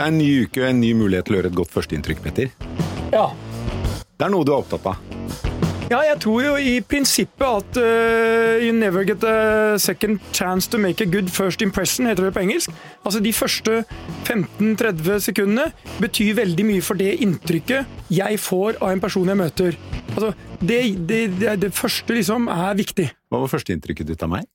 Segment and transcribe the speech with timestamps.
[0.00, 2.20] Det er en ny uke og en ny mulighet til å gjøre et godt førsteinntrykk,
[2.24, 2.52] Petter.
[3.12, 3.26] Ja.
[4.16, 5.02] Det er noe du er opptatt av.
[5.90, 10.80] Ja, jeg tror jo i prinsippet at uh, you never get a second chance to
[10.80, 12.72] make a good first impression, heter det på engelsk.
[13.04, 13.82] Altså De første
[14.24, 15.66] 15-30 sekundene
[16.00, 19.76] betyr veldig mye for det inntrykket jeg får av en person jeg møter.
[20.14, 23.10] Altså, Det, det, det, det første liksom er viktig.
[23.28, 24.48] Hva var førsteinntrykket ditt av meg?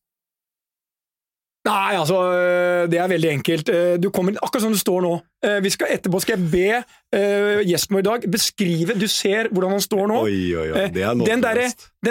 [1.66, 2.20] Nei, altså,
[2.92, 3.70] det er veldig enkelt.
[3.74, 5.14] Eh, du kommer akkurat som du står nå.
[5.66, 9.76] Vi skal Etterpå skal jeg be uh, gjesten vår i dag beskrive Du ser hvordan
[9.76, 10.24] han står nå.
[10.26, 11.68] Oi, oi, oi, det er den derre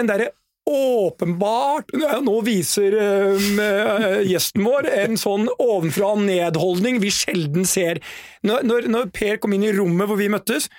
[0.07, 0.29] der
[0.65, 1.91] åpenbart
[2.25, 7.99] Nå viser uh, gjesten vår en sånn ovenfra nedholdning vi sjelden ser.
[8.47, 10.69] Når, når, når Per kom inn i rommet hvor vi møttes,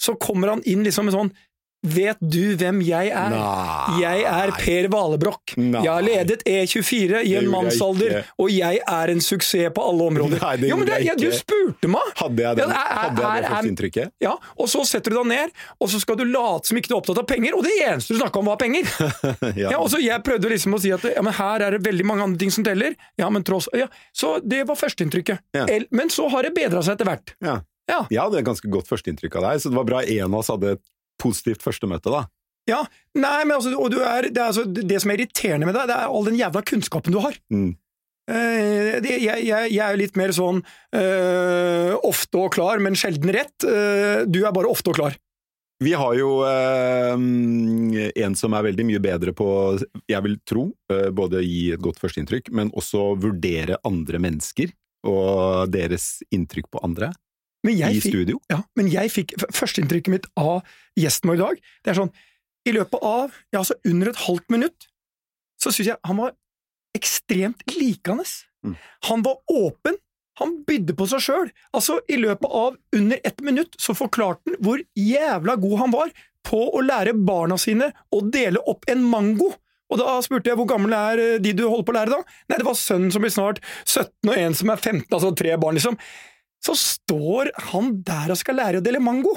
[0.00, 1.34] så kommer han inn liksom med sånn
[1.84, 3.32] Vet du hvem jeg er?
[3.34, 3.96] Nei.
[4.00, 5.54] Jeg er Per Valebrokk.
[5.58, 10.40] Jeg har ledet E24 i en mannsalder, og jeg er en suksess på alle områder.
[10.40, 12.14] Nei, det jo, men det, ja, Du spurte meg!
[12.16, 14.14] Hadde jeg, den, ja, er, hadde jeg det førsteinntrykket?
[14.24, 16.96] Ja, og så setter du deg ned, og så skal du late som ikke du
[16.96, 18.88] er opptatt av penger, og det eneste du snakka om, var penger!
[19.62, 19.74] ja.
[19.74, 22.08] ja, og så Jeg prøvde liksom å si at ja, men her er det veldig
[22.08, 22.96] mange andre ting som teller.
[23.20, 25.44] Ja, men tross ja, Så det var førsteinntrykket.
[25.56, 25.68] Ja.
[25.92, 27.36] Men så har det bedra seg etter hvert.
[27.44, 27.60] Ja.
[27.84, 28.00] Ja.
[28.08, 30.48] Jeg hadde et ganske godt førsteinntrykk av deg, så det var bra en av oss
[30.48, 30.84] hadde et
[31.20, 32.24] positivt første møte, da.
[32.68, 32.80] Ja,
[33.12, 35.88] nei, men altså, og du er, det, er altså, det som er irriterende med deg,
[35.90, 37.36] det er all den jævla kunnskapen du har.
[37.52, 37.74] Mm.
[38.24, 43.34] Uh, det, jeg, jeg, jeg, er litt mer sånn uh, ofte og klar, men sjelden
[43.36, 43.56] rett.
[43.60, 45.18] Uh, du er bare ofte og klar.
[45.82, 49.46] Vi har jo en som er veldig mye bedre på,
[50.08, 50.62] jeg vil tro,
[51.12, 54.70] både gi et godt førsteinntrykk, men også vurdere andre mennesker
[55.10, 57.10] og deres inntrykk på andre.
[57.72, 58.40] I fikk, studio.
[58.52, 60.62] Ja, men jeg fikk førsteinntrykket mitt av
[61.00, 61.68] gjesten vår i dag.
[61.84, 62.14] Det er sånn
[62.64, 64.88] i løpet av ja, altså under et halvt minutt
[65.60, 66.34] så syns jeg han var
[66.96, 68.24] ekstremt likende.
[68.64, 68.76] Mm.
[69.08, 69.98] Han var åpen,
[70.40, 71.50] han bydde på seg sjøl.
[71.76, 76.14] Altså, i løpet av under ett minutt så forklarte han hvor jævla god han var
[76.44, 79.52] på å lære barna sine å dele opp en mango.
[79.92, 82.36] Og da spurte jeg hvor gamle er eh, de du holder på å lære da?
[82.50, 85.54] Nei, det var sønnen som blir snart 17 og en som er 15, altså tre
[85.60, 85.98] barn, liksom.
[86.64, 89.34] Så står han der og skal lære å dele mango,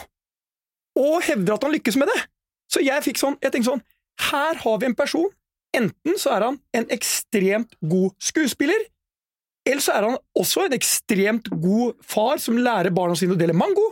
[0.98, 2.20] og hevder at han lykkes med det!
[2.72, 3.84] Så jeg fikk sånn, jeg tenkte sånn,
[4.30, 5.28] her har vi en person,
[5.76, 8.88] enten så er han en ekstremt god skuespiller,
[9.68, 13.56] eller så er han også en ekstremt god far som lærer barna sine å dele
[13.56, 13.90] mango,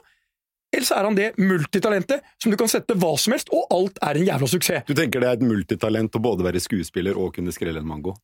[0.75, 3.99] eller så er han det multitalentet som du kan sette hva som helst, og alt
[4.03, 4.87] er en jævla suksess.
[4.87, 8.15] Du tenker det er et multitalent å både være skuespiller og kunne skrelle en mango?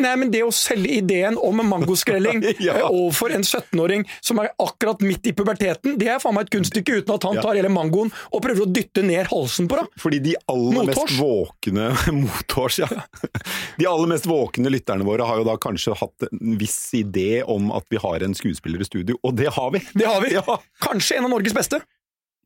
[0.00, 2.76] Nei, men det å selge ideen om mangoskrelling ja.
[2.78, 6.54] Eh, overfor en 17-åring som er akkurat midt i puberteten, det er faen meg et
[6.56, 9.90] kunststykke uten at han tar hele mangoen og prøver å dytte ned halsen på deg.
[10.00, 11.12] Fordi de aller Mothors.
[11.12, 11.90] mest våkne
[12.22, 12.88] Mothors, ja.
[13.80, 17.70] De aller mest våkne lytterne våre har jo da kanskje hatt en viss idé om
[17.76, 19.82] at vi har en skuespiller i studio, og det har vi!
[19.94, 20.34] Det har vi!
[20.36, 20.58] Ja.
[20.84, 21.82] Kanskje en av Norges beste.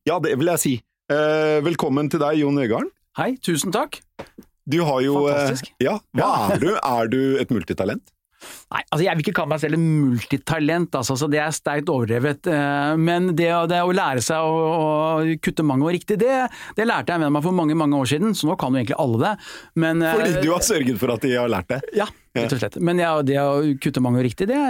[0.08, 0.74] Ja, det vil jeg si.
[1.12, 2.90] Eh, velkommen til deg, Jon Øgarden.
[3.18, 4.00] Hei, tusen takk.
[4.64, 5.72] Du har jo eh, Fantastisk.
[5.82, 6.70] Ja, hva er du?
[6.78, 8.14] Er du et multitalent?
[8.44, 11.90] Nei, altså jeg vil ikke kalle meg selv en multitalent, altså, så det er sterkt
[11.92, 12.48] overdrevet.
[12.50, 16.34] Eh, men det, det å lære seg å, å kutte mango riktig, det,
[16.76, 18.98] det, lærte jeg med meg for mange mange år siden, så nå kan jo egentlig
[19.00, 19.32] alle det.
[19.84, 21.80] Men, eh, Fordi du har sørget for at de har lært det?
[21.96, 22.80] Ja, rett og slett.
[22.84, 24.60] Men ja, det å kutte mango riktig, det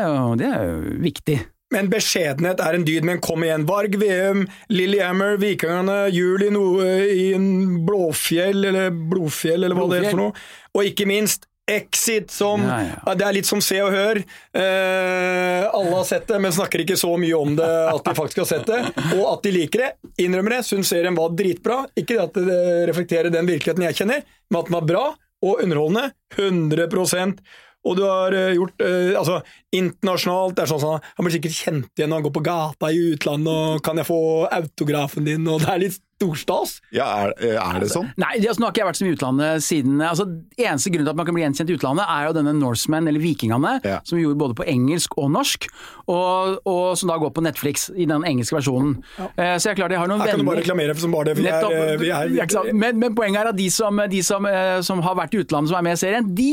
[0.41, 1.41] det er jo viktig.
[1.75, 3.65] Men beskjedenhet er en dyd, men kom igjen.
[3.69, 10.07] Varg VM, Lillehammer, Vikingene, jul i noe i en Blåfjell, eller Blodfjell, eller hva Blodfjell.
[10.07, 10.47] det er for noe.
[10.75, 13.13] Og ikke minst Exit, som ja, ja.
[13.17, 14.19] Det er litt som Se og Hør.
[14.21, 18.43] Eh, alle har sett det, men snakker ikke så mye om det at de faktisk
[18.43, 18.83] har sett det.
[19.17, 19.91] Og at de liker det.
[20.27, 20.63] Innrømmer det.
[20.69, 21.79] Syns serien var dritbra.
[21.97, 25.05] Ikke at det reflekterer den virkeligheten jeg kjenner, men at den var bra
[25.45, 26.13] og underholdende.
[26.37, 26.87] 100
[27.85, 29.39] og du har uh, gjort uh, altså,
[29.75, 32.91] internasjonalt det er sånn sånn, Han blir sikkert kjent igjen når han går på gata
[32.91, 36.01] i utlandet og 'Kan jeg få autografen din?' og det er litt
[36.33, 36.81] storstas.
[36.95, 38.09] Ja, er, eh, er det sånn?
[38.21, 41.05] Nei, altså, nå har ikke jeg vært så mye i utlandet siden altså, Eneste grunn
[41.05, 43.99] til at man kan bli gjenkjent i utlandet, er jo denne Norseman, eller Vikingene, ja.
[44.07, 45.67] som vi gjorde både på engelsk og norsk,
[46.07, 48.97] og, og, som da går på Netflix i den engelske versjonen.
[49.19, 49.29] Ja.
[49.35, 51.05] Uh, så jeg er klart jeg har noen venner Her kan du bare reklamere for
[51.05, 54.01] som bare det, vi Nettopp, er, vi er, men, men, poenget er at de, som,
[54.11, 54.47] de som,
[54.87, 56.53] som, har vært i utlandet som er med i serien, de,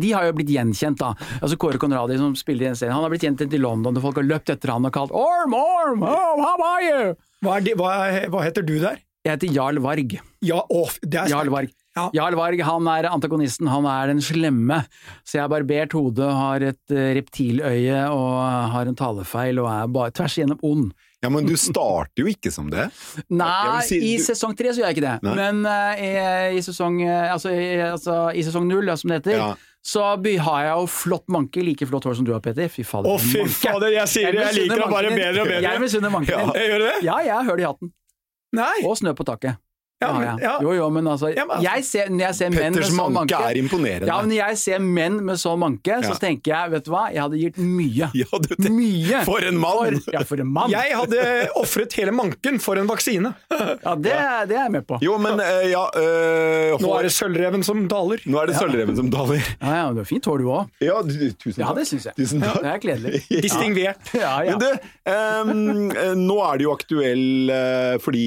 [0.00, 1.12] de har jo blitt gjenkjent, da.
[1.40, 4.08] Altså Kåre Conradi som spiller i den serien, han har blitt gjenkjent i London, og
[4.08, 7.14] folk har løpt etter han og kalt 'Orm, Orm, oh, how are you?'
[7.44, 7.90] Hva, de, hva,
[8.32, 9.02] hva, heter du der?
[9.24, 10.18] Jeg heter Jarl Varg.
[10.44, 11.70] Ja, å, det er Jarl Varg.
[11.96, 12.10] Ja.
[12.12, 14.82] Jarl Varg han er antagonisten, han er den slemme.
[15.24, 18.34] Så jeg har barbert hodet, har et uh, reptiløye og
[18.74, 20.92] har en talefeil og er bare tvers igjennom ond.
[21.24, 22.90] Ja, Men du starter jo ikke som det?
[23.32, 24.26] Nei, si, i du...
[24.26, 25.16] sesong tre så gjør jeg ikke det.
[25.24, 25.38] Nei.
[25.40, 26.12] Men uh, i,
[26.58, 29.50] i, sesong uh, altså, i, altså, i, sesong null, som det heter, ja.
[29.80, 32.68] så by- har jeg jo flott manke, like flott hår som du har, Peter.
[32.68, 33.08] Fy fader.
[33.08, 35.66] Å, fy fader, jeg sier det, jeg liker det bare bedre og bedre.
[35.70, 36.56] Jeg misunner manken din.
[36.60, 36.96] Jeg gjør det?
[37.08, 37.98] Ja, jeg hører det i hatten.
[38.54, 38.84] Nei.
[38.86, 39.60] Og snø på taket.
[40.04, 40.54] Ja, men- ja.
[40.62, 43.12] Jo, jo, men altså, Ja, men altså- jeg ser, Når jeg ser menn med sånn
[43.12, 44.06] manke manke er imponerende.
[44.06, 46.20] Ja, men Når jeg ser menn med sånn manke, så Ja.
[46.20, 48.10] tenker jeg, vet du hva, jeg hadde gitt mye.
[48.14, 49.24] Ja, du det, Mye!
[49.24, 50.00] For en mann!
[50.00, 50.70] For, ja, for en mann!
[50.70, 53.34] Jeg hadde ofret hele manken for en vaksine.
[53.50, 54.12] Ja, det,
[54.48, 54.98] det er jeg med på.
[55.02, 58.20] Jo, men uh, ja eh, Nå er det sølvreven som daler.
[58.26, 59.42] Nå er det sølvreven som daler.
[59.60, 60.68] Ja, ja, du har fint hår, du òg.
[60.84, 62.14] Ja, du, tusen Ja, det syns jeg.
[62.18, 62.60] Tusen takk.
[62.62, 63.22] Det er kledelig.
[63.46, 64.12] Distingvert.
[64.14, 64.56] Ja, ja.
[64.56, 68.24] Men du, ehm, eh, nå er det jo aktuell uh, fordi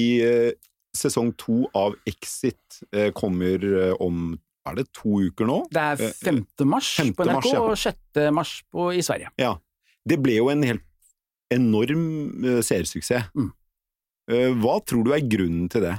[0.96, 4.38] sesong to av Exit eh, kommer eh, om
[4.68, 5.62] Er det to uker nå?
[5.72, 6.42] Det er 5.
[6.68, 7.14] mars 5.
[7.16, 7.60] på NRK mars, ja.
[7.62, 8.32] og 6.
[8.36, 9.30] mars på, i Sverige.
[9.40, 9.54] Ja.
[10.08, 10.84] Det ble jo en helt
[11.54, 13.30] enorm eh, seersuksess.
[13.32, 13.48] Mm.
[14.28, 15.94] Eh, hva tror du er grunnen til det?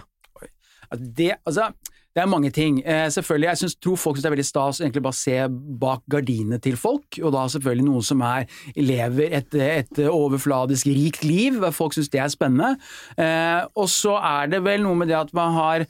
[0.98, 1.70] Det, altså,
[2.16, 2.82] det er mange ting.
[2.86, 5.38] Eh, selvfølgelig, jeg synes, tror folk syns det er veldig stas å egentlig bare se
[5.82, 11.24] bak gardinene til folk, og da selvfølgelig noen som er, lever et, et overfladisk rikt
[11.28, 11.62] liv.
[11.76, 12.76] Folk syns det er spennende.
[13.16, 15.88] Eh, og så er det vel noe med det at man har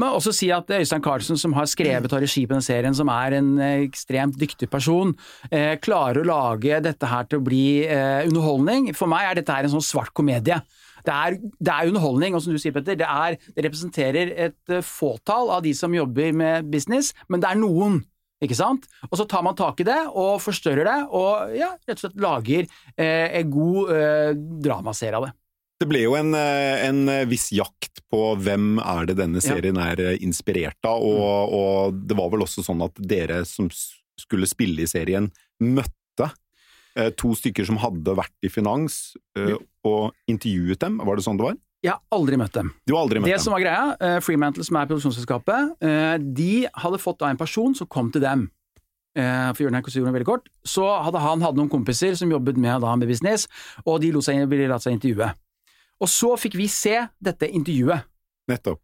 [0.00, 3.10] men også si at Øystein Carlsen, som har skrevet og regi på den serien, som
[3.12, 5.12] er en ekstremt dyktig person,
[5.50, 8.94] eh, klarer å lage dette her til å bli eh, underholdning.
[8.96, 10.60] For meg er dette her en sånn svart komedie.
[11.06, 14.72] Det er, det er underholdning, og som du sier, Petter, det, er, det representerer et
[14.72, 18.00] eh, fåtall av de som jobber med business, men det er noen.
[18.40, 18.86] Ikke sant?
[19.10, 22.22] Og så tar man tak i det og forstørrer det, og ja, rett og slett
[22.24, 22.64] lager
[22.96, 24.32] eh, en god eh,
[24.64, 25.34] dramaserie av det.
[25.80, 30.00] Det ble jo en, eh, en viss jakt på hvem er det denne serien er
[30.04, 33.68] eh, inspirert av, og, og det var vel også sånn at dere som
[34.20, 35.30] skulle spille i serien,
[35.60, 35.99] møtte eh,
[37.16, 39.54] to stykker som hadde vært i finans, eh,
[39.86, 40.98] og intervjuet dem.
[40.98, 41.58] Var det sånn det var?
[41.82, 42.74] Jeg har aldri møtt dem.
[42.86, 43.44] Du har aldri møtt Det dem?
[43.44, 47.74] som var greia, eh, Freemantle, som er produksjonsselskapet, eh, de hadde fått av en person
[47.74, 48.50] som kom til dem.
[49.16, 52.80] Eh, For denne historien veldig kort, så hadde han hatt noen kompiser som jobbet med,
[52.82, 53.48] da, med business,
[53.86, 55.32] og de lot seg, ville latt seg intervjue.
[56.00, 58.04] Og så fikk vi se dette intervjuet,
[58.48, 58.78] Nettopp.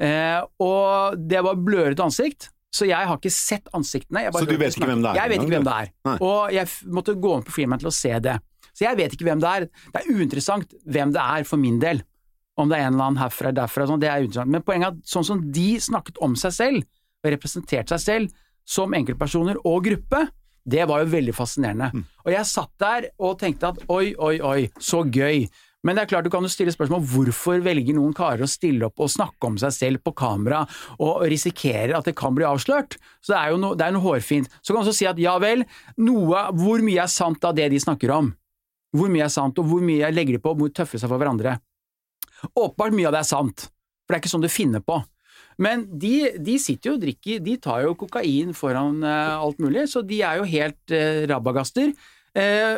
[0.00, 2.50] eh, og det var blørete ansikt.
[2.70, 4.28] Så jeg har ikke sett ansiktene.
[4.30, 5.90] Så du vet ikke hvem det er Jeg vet ikke hvem det er.
[6.06, 6.16] Nei.
[6.22, 8.36] Og jeg måtte gå inn på Freemantle og se det.
[8.70, 9.66] Så jeg vet ikke hvem det er.
[9.90, 12.04] Det er uinteressant hvem det er for min del.
[12.60, 14.52] Om det er en eller annen herfra eller derfra, sånn, det er uinteressant.
[14.54, 16.86] Men poenget er at sånn som de snakket om seg selv,
[17.20, 20.22] og representerte seg selv som enkeltpersoner og gruppe,
[20.70, 21.90] det var jo veldig fascinerende.
[21.94, 22.04] Mm.
[22.26, 25.48] Og jeg satt der og tenkte at oi, oi, oi, så gøy.
[25.86, 28.84] Men det er klart du kan jo stille spørsmål hvorfor velger noen karer å stille
[28.90, 30.60] opp og snakke om seg selv på kamera
[30.98, 32.98] og risikerer at det kan bli avslørt.
[33.24, 34.50] Så det er jo noe, det er noe hårfint.
[34.60, 35.64] Så kan du også si at ja vel,
[36.04, 38.28] noe, hvor mye er sant av det de snakker om?
[38.96, 41.22] Hvor mye er sant, og hvor mye legger de på, hvor tøffer de seg for
[41.22, 41.56] hverandre?
[42.50, 43.66] Åpenbart mye av det er sant,
[44.04, 44.98] for det er ikke sånn du finner på.
[45.60, 49.86] Men de, de sitter jo og drikker, de tar jo kokain foran uh, alt mulig,
[49.92, 51.92] så de er jo helt uh, rabagaster.
[52.30, 52.76] Eh,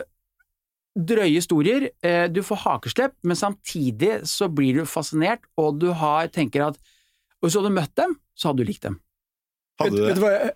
[0.99, 6.29] drøye historier, eh, du får hakeslepp, men samtidig så blir du fascinert, og du har,
[6.29, 6.79] tenker at
[7.43, 9.01] Hvis du hadde møtt dem, så hadde du likt dem.
[9.81, 10.23] Hadde Vet, vet du det?
[10.23, 10.51] hva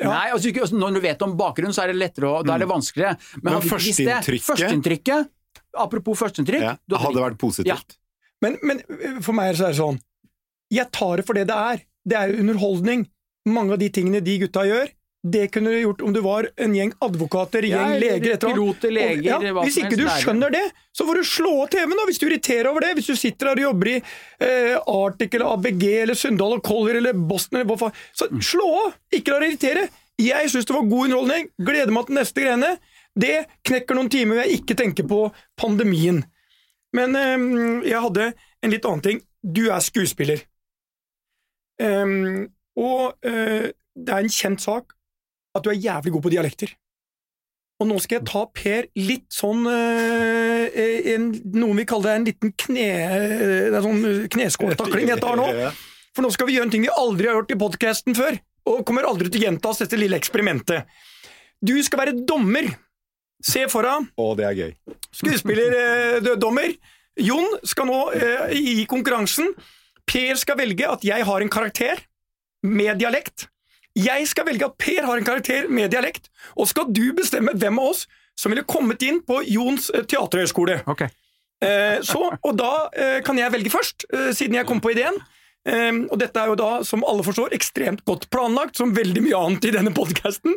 [0.00, 0.08] Ja.
[0.08, 2.54] Nei, altså, ikke- altså, Når du vet om bakgrunnen, så er det lettere, og da
[2.54, 3.18] er det vanskeligere.
[3.42, 5.28] Men, Men førsteinntrykket- Førsteinntrykket
[5.76, 7.96] Apropos førsteinntrykk, ja, hadde det vært positivt?
[8.40, 8.80] Men, men
[9.22, 10.00] for meg så er det sånn
[10.72, 11.82] Jeg tar det for det det er.
[12.06, 13.08] Det er jo underholdning.
[13.46, 14.88] Mange av de tingene de gutta gjør,
[15.22, 18.32] det kunne du gjort om du var en gjeng advokater, Ja, gjeng leger, et eller
[18.32, 18.54] annet.
[18.54, 20.62] piloter, leger, ja, Hvis ikke du skjønner det,
[20.96, 22.94] så får du slå av TV-en, hvis du irriterer over det.
[22.96, 26.96] Hvis du sitter her og jobber i eh, Arctic eller ABG eller Sunndal og Collier
[27.02, 28.40] eller Boston eller hva så Mm.
[28.40, 28.94] slå av!
[29.12, 29.88] Ikke la deg irritere.
[30.20, 31.48] Jeg syns det var god underholdning.
[31.60, 32.78] Gleder meg til neste greiene.
[33.18, 35.20] Det knekker noen timer hvor jeg ikke tenker på
[35.60, 36.22] pandemien.
[36.96, 39.20] Men eh, jeg hadde en litt annen ting.
[39.44, 40.40] Du er skuespiller.
[41.80, 44.92] Um, og eh, det er en kjent sak
[45.56, 46.72] at du er jævlig god på dialekter.
[47.80, 52.26] Og nå skal jeg ta Per litt sånn eh, en, Noen vil kalle det en
[52.28, 52.90] liten kne...
[53.70, 54.04] Det er sånn
[54.34, 55.48] kneskåltakling dette har nå.
[56.14, 58.36] For nå skal vi gjøre en ting vi aldri har gjort i podkasten før,
[58.68, 60.90] og kommer aldri til å gjenta oss dette lille eksperimentet.
[61.62, 62.66] Du skal være dommer.
[63.40, 64.72] Se for deg Å, det er gøy.
[65.16, 66.74] skuespillerdommer.
[67.24, 69.54] Jon skal nå eh, i konkurransen.
[70.10, 72.02] Per skal velge at jeg har en karakter
[72.66, 73.46] med dialekt.
[73.98, 77.80] Jeg skal velge at Per har en karakter med dialekt, og skal du bestemme hvem
[77.82, 78.04] av oss
[78.38, 80.82] som ville kommet inn på Jons eh, teaterhøgskole.
[80.90, 81.08] Ok.
[81.60, 85.20] Eh, så, og da eh, kan jeg velge først, eh, siden jeg kom på ideen.
[85.60, 89.66] Og dette er jo da, som alle forstår, ekstremt godt planlagt, som veldig mye annet
[89.68, 90.54] i denne podkasten.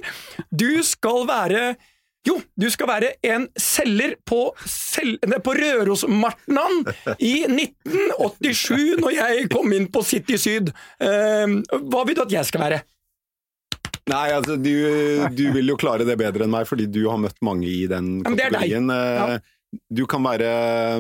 [0.48, 1.74] Du skal være
[2.24, 6.86] jo, du skal være en selger på, sel på Rørosmartnan
[7.20, 10.72] i 1987, når jeg kom inn på City Syd.
[11.04, 12.80] Hva vil du at jeg skal være?
[14.14, 14.74] Nei, altså, du,
[15.34, 18.20] du vil jo klare det bedre enn meg, fordi du har møtt mange i den
[18.28, 18.90] kategorien.
[18.94, 19.28] Ja.
[19.36, 19.52] Eh,
[19.98, 20.50] Du kan være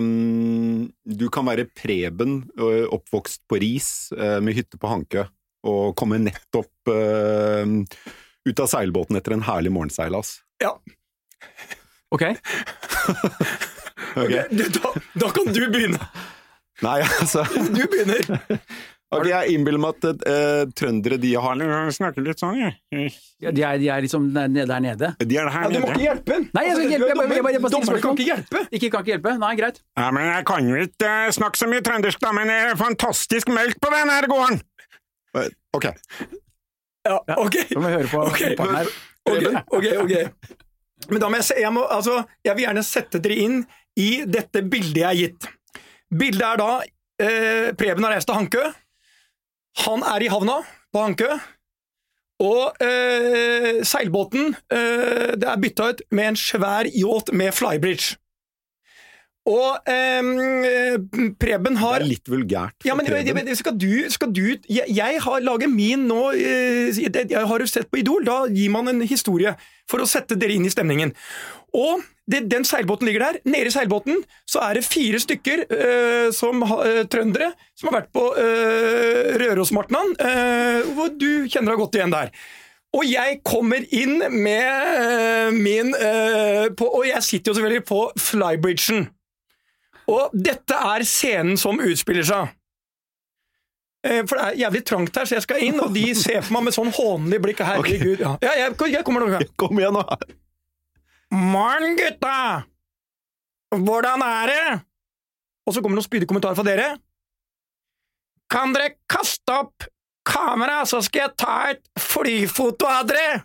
[0.01, 5.27] mm, Du kan være Preben, oppvokst på Ris, eh, med hytte på Hankø,
[5.69, 7.75] og komme nettopp eh,
[8.49, 10.39] ut av seilbåten etter en herlig morgenseilas.
[10.63, 10.73] Ja.
[12.13, 12.25] Ok?
[14.23, 14.41] okay.
[14.49, 16.01] Da, da kan du begynne!
[16.83, 18.25] Nei, altså Du begynner!
[19.19, 21.61] ok, Jeg innbiller meg at uh, trøndere de har
[21.95, 23.13] snakker litt sånn, jeg.
[23.43, 24.79] Ja, de, er, de er liksom der nede.
[24.83, 25.09] Nede.
[25.19, 26.45] De er her Ja, du må ikke hjelpe ham!
[26.53, 28.61] Nei, jeg skal ikke hjelpe, jeg bare- jeg bare- jeg bare stiller kan ikke hjelpe!
[28.79, 29.33] Ikke kan ikke hjelpe?
[29.43, 29.81] Nei, greit.
[29.99, 32.79] Ja, men jeg kan jo ikke uh, snakke så mye trøndersk, da, men det er
[32.79, 34.61] fantastisk melk på den her gården!
[35.73, 35.89] Ok.
[37.03, 37.55] Ja, ok.
[37.73, 38.43] Da må vi høre på Ok.
[38.57, 38.93] partneren her.
[39.23, 40.59] Okay, ok, ok.
[41.11, 43.57] Men da må jeg se, jeg, må, altså, jeg vil gjerne sette dere inn
[43.99, 45.47] i dette bildet jeg har gitt.
[46.13, 46.69] Bildet er da
[47.23, 48.63] eh, Preben har reist til Hankø.
[49.81, 50.61] Han er i havna
[50.93, 51.29] på Hankø.
[52.43, 58.17] Og eh, seilbåten eh, Det er bytta ut med en svær yacht med flybridge.
[59.49, 60.97] Og eh,
[61.39, 62.77] Preben Det er litt vulgært.
[62.87, 67.47] ja, men, men skal du, skal du jeg, jeg har laget min nå eh, Jeg
[67.49, 69.55] har jo sett på Idol, da gir man en historie
[69.89, 71.11] for å sette dere inn i stemningen.
[71.73, 73.39] Og det, den seilbåten ligger der.
[73.49, 78.11] Nede i seilbåten så er det fire stykker øh, som, eh, trøndere som har vært
[78.15, 82.29] på øh, Rørosmartnan, øh, hvor du kjenner deg godt igjen der.
[82.93, 85.95] Og jeg kommer inn med min
[86.77, 89.07] på, Og jeg sitter jo selvfølgelig på flybridgen.
[90.07, 92.53] Og dette er scenen som utspiller seg.
[94.03, 96.67] For det er jævlig trangt her, så jeg skal inn, og de ser på meg
[96.67, 97.65] med sånn hånlig blikk.
[97.71, 98.21] Herregud.
[98.21, 98.45] Okay.
[98.45, 99.41] ja jeg, jeg kommer nå.
[99.57, 100.42] Kom igjen, nå!
[101.33, 102.63] Morn, gutta!
[103.73, 104.65] Hvordan er det?
[105.65, 106.89] Og så kommer det noen spydige kommentarer fra dere.
[108.53, 109.87] Kan dere kaste opp
[110.29, 113.41] kameraet, så skal jeg ta et flyfoto av dere?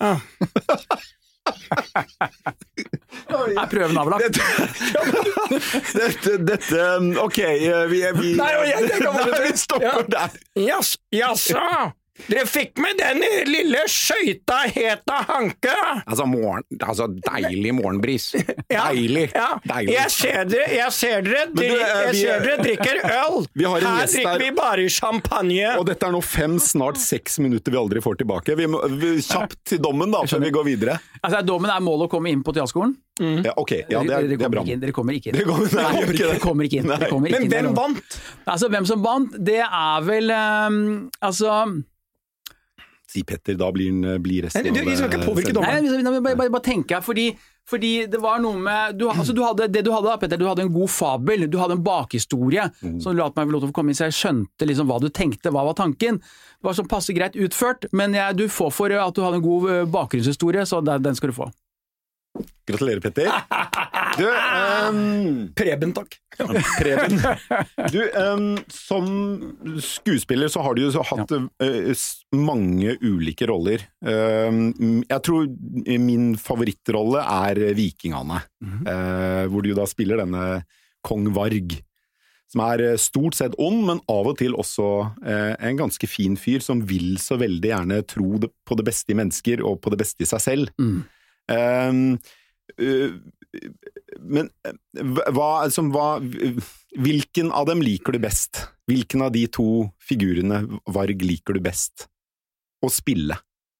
[0.00, 0.14] Ja.
[3.60, 4.38] Er prøven avlagt?
[5.92, 6.84] Dette, dette
[7.20, 10.02] Ok, eh, vi, vi, Nei, jeg- jeg jeg, Nei, vi stopper Ja.
[10.16, 10.38] der.
[10.56, 11.66] Yes, Jaså?
[12.28, 15.72] Dere fikk med den lille skøyta Heta Hanke?
[16.06, 18.30] Altså, morgen, altså deilig morgenbris.
[18.70, 19.30] Ja, Deilig.
[19.34, 19.48] Ja.
[19.66, 19.94] Deilig.
[19.96, 23.38] Jeg ser dere, jeg ser dere, du, dri, eh, jeg vi- ser dere drikker øl.
[23.60, 24.38] Vi har en Her gjest drikker her.
[24.44, 25.72] vi bare champagne.
[25.80, 28.54] Og dette er nå fem, snart seks minutter vi aldri får tilbake.
[28.58, 30.98] Vi må vi, Kjapt til dommen, da, før vi går videre.
[31.20, 32.94] Altså, Dommen er målet å komme inn på teaterskolen?
[33.20, 34.62] Ja, ok, ja, det er, dere, det er kommer bra.
[34.64, 34.80] ikke inn.
[34.80, 35.36] Dere kommer ikke inn.
[35.36, 36.22] Det kommer- Dere ikke.
[36.30, 36.92] Dere kommer ikke inn.
[37.10, 37.52] Kommer ikke Men inn.
[37.52, 38.18] Hvem vant?
[38.48, 40.78] Altså, hvem som vant, det er vel um,
[41.20, 41.50] Altså
[43.10, 45.82] Si Petter, da blir, den- blir resten Nei, du- vi skal ikke påvirke eh, dommeren.
[45.82, 47.24] Nei, men, bare, bare, bare tenke, fordi,
[47.66, 50.46] fordi det var noe med du, altså, du hadde, Det du hadde da, Petter, du
[50.46, 53.00] hadde en god fabel, du hadde en bakhistorie Mm.
[53.02, 55.08] som lot meg få lov til å komme inn, så jeg skjønte liksom hva du
[55.10, 56.20] tenkte, hva var tanken.
[56.22, 59.42] Det var sånn passe greit utført, men jeg, du får for at du hadde en
[59.42, 61.50] god eh, bakgrunnshistorie, så den, den skal du få.
[62.70, 63.30] Gratulerer, Petter.
[64.18, 66.16] Du, um, Preben, takk.
[66.78, 67.20] Preben.
[67.92, 69.06] Du, um, som
[69.82, 71.40] skuespiller så har du jo hatt ja.
[71.64, 72.06] uh,
[72.36, 73.82] mange ulike roller.
[74.04, 74.70] Uh,
[75.08, 75.48] jeg tror
[76.00, 78.40] min favorittrolle er Vikingane,
[78.88, 80.62] eh, hvor du da spiller denne
[81.06, 81.74] kong Varg.
[82.50, 84.88] Som er eh, stort sett ond, men av og til også
[85.22, 89.62] en ganske fin fyr som vil så veldig gjerne tro på det beste i mennesker
[89.66, 90.74] og på det beste i seg selv.
[90.80, 91.02] Mm.
[91.50, 92.18] Ehm,
[92.78, 93.18] øh,
[94.20, 96.20] men øh, hva, altså, hva
[97.00, 98.64] Hvilken av dem liker du best?
[98.90, 102.08] Hvilken av de to figurene Varg liker du best
[102.82, 103.36] å spille?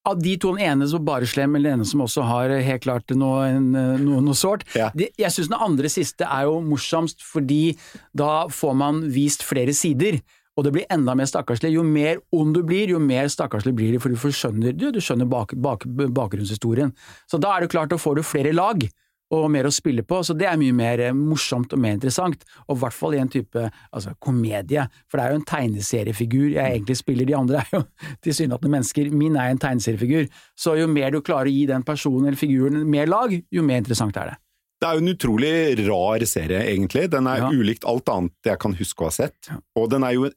[0.09, 2.63] Av de to, den ene som bare slem, eller den ene som også har eh,
[2.65, 4.65] helt klart noe, eh, noe, noe sårt.
[4.73, 4.89] Ja.
[4.97, 7.77] Jeg syns den andre siste er jo morsomst, fordi
[8.17, 10.23] da får man vist flere sider.
[10.61, 11.73] Og det blir enda mer stakkarslig.
[11.73, 15.01] Jo mer ond du blir, jo mer stakkarslig blir det, for du skjønner, du, du
[15.01, 16.93] skjønner bak, bak, bakgrunnshistorien.
[17.31, 18.85] Så da er det klart, da får du flere lag
[19.31, 22.43] og mer å spille på, så det er mye mer eh, morsomt og mer interessant.
[22.67, 26.49] Og i hvert fall i en type altså, komedie, for det er jo en tegneseriefigur
[26.57, 27.85] jeg egentlig spiller, de andre er jo
[28.27, 29.15] tilsynelatende mennesker.
[29.15, 32.83] Min er en tegneseriefigur, så jo mer du klarer å gi den personen eller figuren
[32.91, 34.39] mer lag, jo mer interessant er det.
[34.81, 37.11] Det er jo en utrolig rar serie, egentlig.
[37.13, 37.51] Den er Ja.
[37.53, 39.51] ulikt alt annet jeg kan huske å ha sett.
[39.77, 40.31] Og den er jo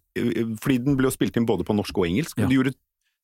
[0.60, 2.38] Fordi den ble jo spilt inn både på norsk og engelsk.
[2.38, 2.46] Ja.
[2.48, 2.76] Du gjorde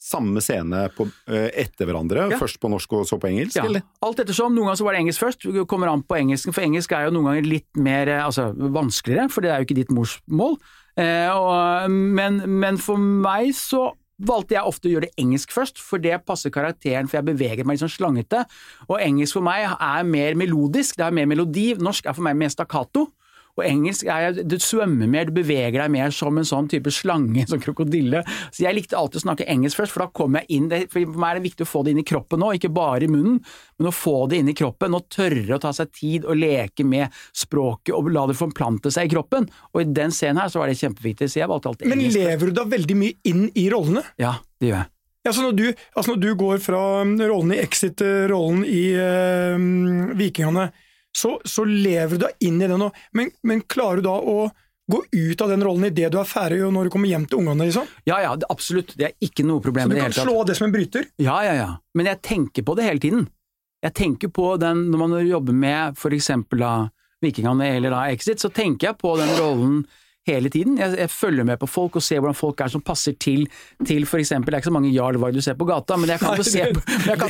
[0.02, 2.38] samme scene på, øh, etter hverandre, Ja.
[2.40, 3.84] først på norsk og så på engelsk, Ja, eller?
[4.02, 4.56] alt ettersom.
[4.56, 7.06] Noen ganger så var det engelsk først, vi kommer an på engelsken, for engelsk er
[7.06, 10.58] jo noen ganger litt mer eh, altså, vanskeligere, for det er jo ikke ditt morsmål.
[10.98, 15.80] Eh, og, men, men for meg så valgte jeg ofte å gjøre det engelsk først,
[15.82, 18.44] for det passer karakteren, for jeg beveger meg litt sånn slangete.
[18.90, 21.72] Og engelsk for meg er mer melodisk, det er mer melodi.
[21.80, 23.08] Norsk er for meg mer stakkato.
[23.60, 27.46] Og engelsk er du svømmer mer, du beveger deg mer som en sånn type slange,
[27.51, 28.24] som krokodille.
[28.50, 31.04] Så jeg likte alltid å snakke engelsk først, for da kom jeg inn det, For
[31.16, 33.39] meg er det viktig å få det inn i kroppen nå, ikke bare i munnen,
[33.80, 36.86] men å få det inn i kroppen, og tørre å ta seg tid og leke
[36.88, 39.50] med språket og la det forplante seg i kroppen.
[39.74, 42.50] Og i den scenen her så var det kjempeviktig, så jeg valgte alltid Men lever
[42.50, 44.06] du da veldig mye inn i rollene?
[44.22, 44.94] Ja, det gjør jeg.
[45.28, 45.66] Ja, når du,
[46.00, 50.70] altså når du går fra um, rollen i Exit til rollen i uh, Vikingene,
[51.16, 54.50] så, så lever du deg inn i den, og, men, men klarer du da å
[54.89, 57.44] gå ut av den rollen idet du er ferdig og når du kommer hjem til
[57.44, 57.68] ungene?
[57.70, 57.89] liksom?
[58.10, 58.96] Ja ja, det, absolutt.
[58.98, 60.74] Det er ikke noe problem Så i du det kan slå av det som en
[60.74, 61.10] bryter?
[61.22, 61.68] Ja, ja, ja.
[61.98, 63.28] Men jeg tenker på det hele tiden.
[63.86, 66.74] Jeg tenker på den, når man jobber med for eksempel da
[67.24, 69.82] Vikingene eller da Exit, så tenker jeg på den rollen
[70.29, 70.77] hele tiden.
[70.79, 73.45] Jeg, jeg følger med på folk og ser hvordan folk er som passer til,
[73.86, 76.21] til eksempel, det er ikke så mange Jarl Varg du ser på gata, men jeg
[76.21, 76.83] kan jo se på,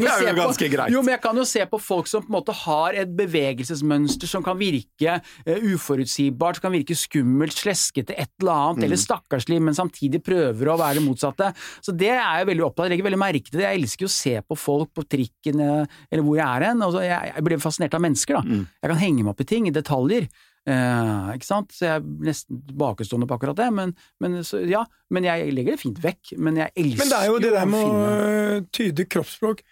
[0.03, 0.47] jo se på.
[0.93, 4.29] Jo, men jeg kan jo se på folk som på en måte har et bevegelsesmønster
[4.29, 8.83] som kan virke uh, uforutsigbart, som kan virke skummelt, sleskete, et eller annet, Mm.
[8.85, 11.49] eller stakkarslig, men samtidig prøver å være det motsatte.
[11.83, 12.89] Så det er jeg veldig opptatt av.
[12.89, 13.65] Jeg legger veldig merke til det.
[13.67, 16.83] Jeg elsker å se på folk på trikken eh, eller hvor jeg er hen.
[16.85, 18.43] Altså, jeg, jeg blir fascinert av mennesker, da.
[18.45, 18.63] Mm.
[18.81, 20.29] Jeg kan henge meg opp i ting, i detaljer.
[20.67, 21.73] Eh, ikke sant?
[21.75, 23.69] Så jeg er nesten tilbakestående på akkurat det.
[23.75, 26.33] Men, men, så, ja, men jeg legger det fint vekk.
[26.37, 29.63] Men jeg elsker Men det er jo det der med å tyde kroppsspråk.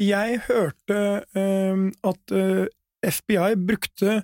[0.00, 1.00] Jeg hørte
[1.36, 2.36] eh, at
[3.00, 4.20] FBI brukte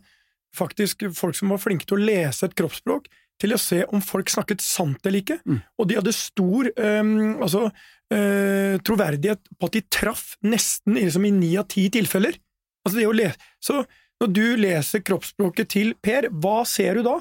[0.56, 4.30] faktisk folk som var flinke til å lese et kroppsspråk, til å se om folk
[4.32, 5.38] snakket sant eller ikke.
[5.44, 5.60] Mm.
[5.76, 7.12] Og de hadde stor eh,
[7.44, 7.66] altså,
[8.16, 12.38] øh, troverdighet på at de traff nesten liksom, i ni av ti tilfeller.
[12.86, 13.52] Altså det å lese.
[13.60, 13.82] Så
[14.22, 17.18] når du leser kroppsspråket til Per, hva ser du da?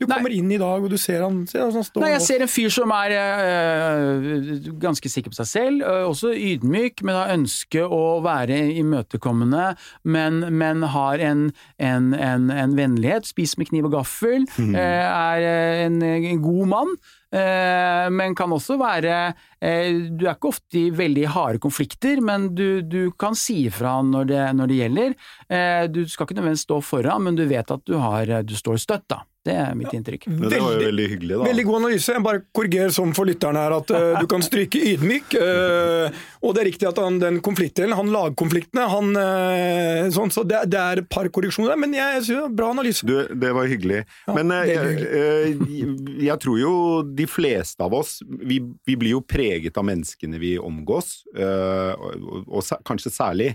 [0.00, 0.16] Du Nei.
[0.16, 2.50] kommer inn i dag, og du ser han, ser han står Nei, jeg ser en
[2.50, 7.84] fyr som er øh, ganske sikker på seg selv, øh, også ydmyk, men har ønske
[7.84, 9.66] å være imøtekommende,
[10.08, 15.46] men, men har en, en, en, en vennlighet, spiser med kniv og gaffel, øh, er
[15.86, 16.96] en, en god mann.
[17.34, 22.50] Øh, men kan også være øh, Du er ikke ofte i veldig harde konflikter, men
[22.54, 25.16] du, du kan si ifra når det, når det gjelder.
[25.48, 28.76] Eh, Du skal ikke nødvendigvis stå foran, men du vet at du, har, du står
[28.82, 29.22] støtt, da.
[29.46, 30.26] Det er mitt inntrykk.
[30.26, 31.44] Men det var jo veldig hyggelig, da.
[31.46, 32.14] Veldig god analyse.
[32.16, 35.36] Jeg bare korrigerer sånn for lytterne her at uh, du kan stryke ydmyk.
[35.38, 40.42] Uh, og det er riktig at han, den konfliktdelen, han lagkonfliktene, han uh, sånn, Så
[40.48, 43.06] det, det er et par korreksjoner der, men jeg synes det var bra analyse.
[43.06, 44.02] Du, det var hyggelig.
[44.34, 45.94] Men eh, veldig jeg,
[46.26, 46.74] jeg tror jo
[47.16, 52.44] de fleste av oss vi, vi blir jo preget av menneskene vi omgås, eh, og,
[52.46, 53.50] og sa- kanskje særlig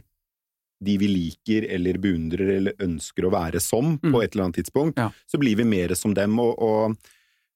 [0.82, 4.12] de vi liker eller beundrer eller ønsker å være som Mm.
[4.16, 4.98] på et eller annet tidspunkt.
[4.98, 5.12] Ja.
[5.30, 6.98] Så blir vi mer som dem, og, og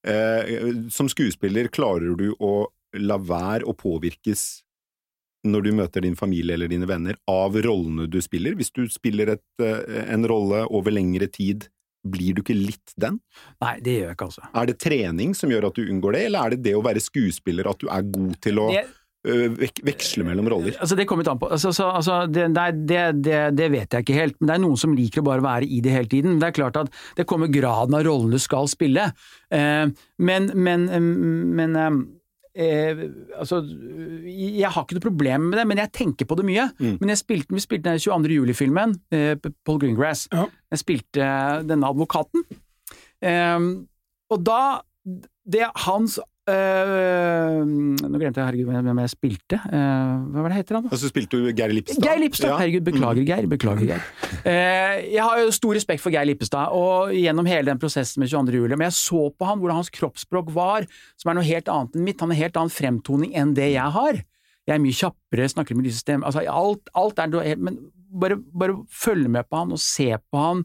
[0.06, 2.68] eh, som skuespiller klarer du å
[3.02, 4.62] la være å påvirkes
[5.46, 8.56] når du møter din familie eller dine venner, av rollene du spiller.
[8.58, 11.68] Hvis du spiller et, eh, en rolle over lengre tid,
[12.06, 13.18] blir du ikke litt den?
[13.64, 14.46] Nei, det gjør jeg ikke, altså.
[14.54, 17.04] Er det trening som gjør at du unngår det, eller er det det å være
[17.04, 18.86] skuespiller, at du er god til å Det,
[19.58, 20.76] vek veksle mellom roller?
[20.78, 21.50] altså det kommer litt an på.
[21.50, 22.44] Altså, så, altså, det,
[22.86, 25.46] det, det, det vet jeg ikke helt, men det er noen som liker å bare
[25.46, 26.38] være i det hele tiden.
[26.42, 29.10] Det er klart at det kommer graden av rollen du skal spille,
[29.50, 29.88] eh,
[30.22, 30.86] men, men,
[31.58, 31.82] men
[32.56, 33.02] eh,
[33.36, 33.62] altså,
[34.26, 36.70] jeg har ikke noe problem med det, men jeg tenker på det mye.
[36.80, 36.98] Mm.
[37.02, 38.38] Men jeg spilte, vi spilte den 22.
[38.40, 40.28] juli-filmen, eh, Paul Greengrass.
[40.34, 40.48] Ja.
[40.74, 41.30] Jeg spilte
[41.68, 42.46] denne advokaten.
[43.22, 43.60] Eh,
[44.32, 44.62] og da
[45.46, 46.16] Det hans
[46.52, 49.60] eh, Nå glemte jeg herregud hvem jeg spilte.
[49.66, 50.86] Uh, hva var det heter han?
[50.86, 50.92] da?
[50.94, 52.04] Og så spilte du Geir Lippestad.
[52.06, 52.58] Geir Lippestad, Ja.
[52.62, 54.06] herregud, beklager Geir, beklager Geir.
[54.46, 58.30] Uh, jeg har jo stor respekt for Geir Lippestad, og gjennom hele den prosessen med
[58.30, 58.62] 22.
[58.62, 61.96] juli, men jeg så på han hvordan hans kroppsspråk var, som er noe helt annet
[61.98, 62.22] enn mitt.
[62.22, 64.22] Han har helt annen fremtoning enn det jeg har.
[64.66, 67.78] Jeg er mye kjappere, snakker med lyse stemme, altså alt, alt er noe helt Men
[68.16, 70.64] bare, bare følge med på han og se på han,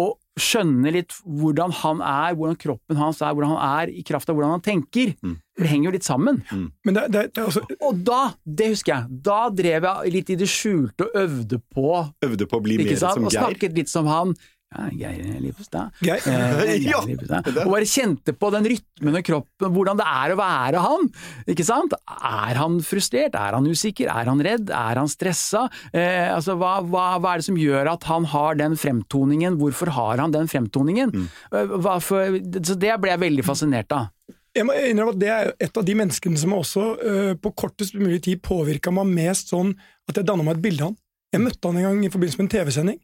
[0.00, 4.30] og skjønne litt hvordan han er, hvordan kroppen hans er, hvordan han er i kraft
[4.30, 5.12] av hvordan han tenker.
[5.22, 5.36] Mm.
[5.54, 6.40] Det henger jo litt sammen.
[6.50, 10.32] Men det, det, det er altså, Og da, det husker jeg, da drev jeg litt
[10.34, 11.92] i det skjulte og øvde på
[12.26, 13.28] Øvde på å bli mer som Geir?
[13.28, 14.34] og snakket litt som han.
[14.74, 15.94] Ja, Geir Lippestad.
[16.02, 16.22] Geir.
[16.26, 17.50] Eh, Geir Ja, Lippestad.
[17.62, 21.10] Og bare kjente på den rytmen og kroppen, hvordan det er å være han.
[21.54, 21.94] Ikke sant?
[22.14, 23.38] Er han frustrert?
[23.38, 24.10] Er han usikker?
[24.10, 24.72] Er han redd?
[24.74, 25.66] Er han stressa?
[25.92, 29.60] Eh, altså, hva, hva, hva er det som gjør at han har den fremtoningen?
[29.60, 31.14] Hvorfor har han den fremtoningen?
[31.14, 31.28] Mm.
[31.54, 34.10] Eh, for, så det ble jeg veldig fascinert av.
[34.54, 37.96] Jeg må innrømme at Det er et av de menneskene som også uh, på kortest
[37.98, 39.72] mulig tid påvirka meg mest sånn
[40.06, 41.00] at jeg danna meg et bilde av han.
[41.34, 42.98] Jeg møtte han en gang i forbindelse med en TV-sending,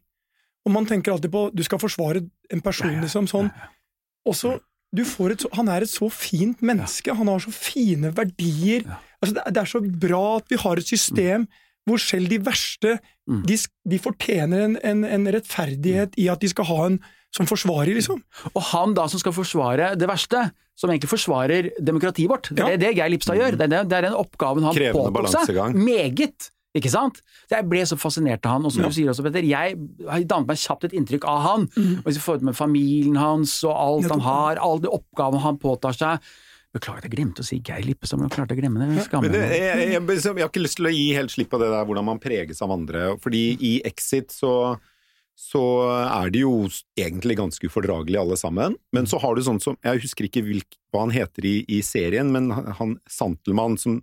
[0.65, 2.21] og man tenker alltid på du skal forsvare
[2.53, 3.51] en person liksom sånn.
[4.27, 4.59] Og så
[4.93, 8.83] du får et så, Han er et så fint menneske, han har så fine verdier.
[9.23, 11.47] Altså det, er- det er så bra at vi har et system
[11.87, 13.43] hvor selv de verste Mm.
[13.45, 13.55] de,
[13.87, 16.95] de fortjener en, en, en rettferdighet i at de skal ha en
[17.31, 18.17] som forsvarer, liksom.
[18.51, 22.67] Og han da som skal forsvare det verste, som egentlig forsvarer demokratiet vårt, det Ja.
[22.73, 23.55] er det Geir Lipstad gjør.
[23.61, 25.13] Det er, det er den oppgaven han påtok seg.
[25.13, 25.77] balansegang.
[25.85, 26.49] Meget!
[26.77, 27.17] Ikke sant?
[27.51, 29.75] Jeg ble så fascinert av han, og som du sier også, Petter, jeg
[30.07, 31.65] har dannet meg kjapt et inntrykk av han.
[31.99, 35.59] Og Hvis vi får ut med familien hans og alt han har, alle oppgavene han
[35.61, 36.31] påtar seg
[36.71, 39.03] Beklager jeg glemte å si Geir Lippestad, men jeg klarte å glemme det.
[39.11, 41.67] Det, jeg, jeg, jeg, jeg har ikke lyst til å gi helt slipp på det
[41.67, 43.09] der hvordan man preges av andre.
[43.19, 44.53] Fordi i Exit så,
[45.35, 45.63] så
[46.05, 46.53] er de jo
[46.95, 48.79] egentlig ganske ufordragelige alle sammen.
[48.95, 51.81] Men så har du sånn som Jeg husker ikke hvilk, hva han heter i, i
[51.83, 52.47] serien, men
[52.79, 53.99] han Santelmann som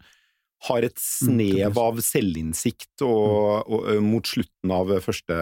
[0.66, 5.36] har et snev av selvinnsikt og, og, og, mot slutten av første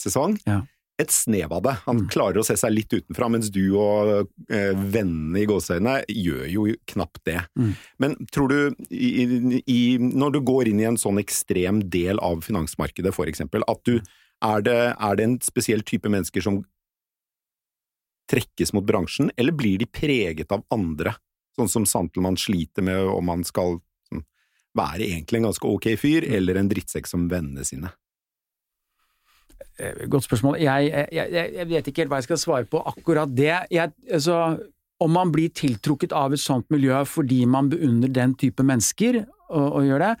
[0.00, 0.40] sesong.
[0.48, 0.64] Ja.
[1.00, 1.72] Et snev av det.
[1.86, 2.08] Han Mm.
[2.12, 6.66] klarer å se seg litt utenfra, mens du og eh, vennene i gåseøynene gjør jo
[6.92, 7.38] knapt det.
[7.56, 7.70] Mm.
[7.98, 12.42] Men tror du, i, i, når du går inn i en sånn ekstrem del av
[12.44, 13.96] finansmarkedet, for eksempel, at du
[14.44, 16.60] er det, er det en spesiell type mennesker som
[18.30, 21.14] trekkes mot bransjen, eller blir de preget av andre?
[21.56, 23.80] Sånn som Santelmann sliter med om han skal
[24.76, 27.90] være egentlig en ganske ok fyr, eller en drittsekk som vennene sine.
[29.80, 30.60] Eh, Godt spørsmål.
[30.62, 33.54] Jeg, jeg, jeg, vet ikke helt hva jeg skal svare på akkurat det.
[33.72, 34.60] Jeg, altså,
[35.00, 39.66] om man blir tiltrukket av et sånt miljø fordi man beundrer den type mennesker og,
[39.80, 40.14] og gjør det,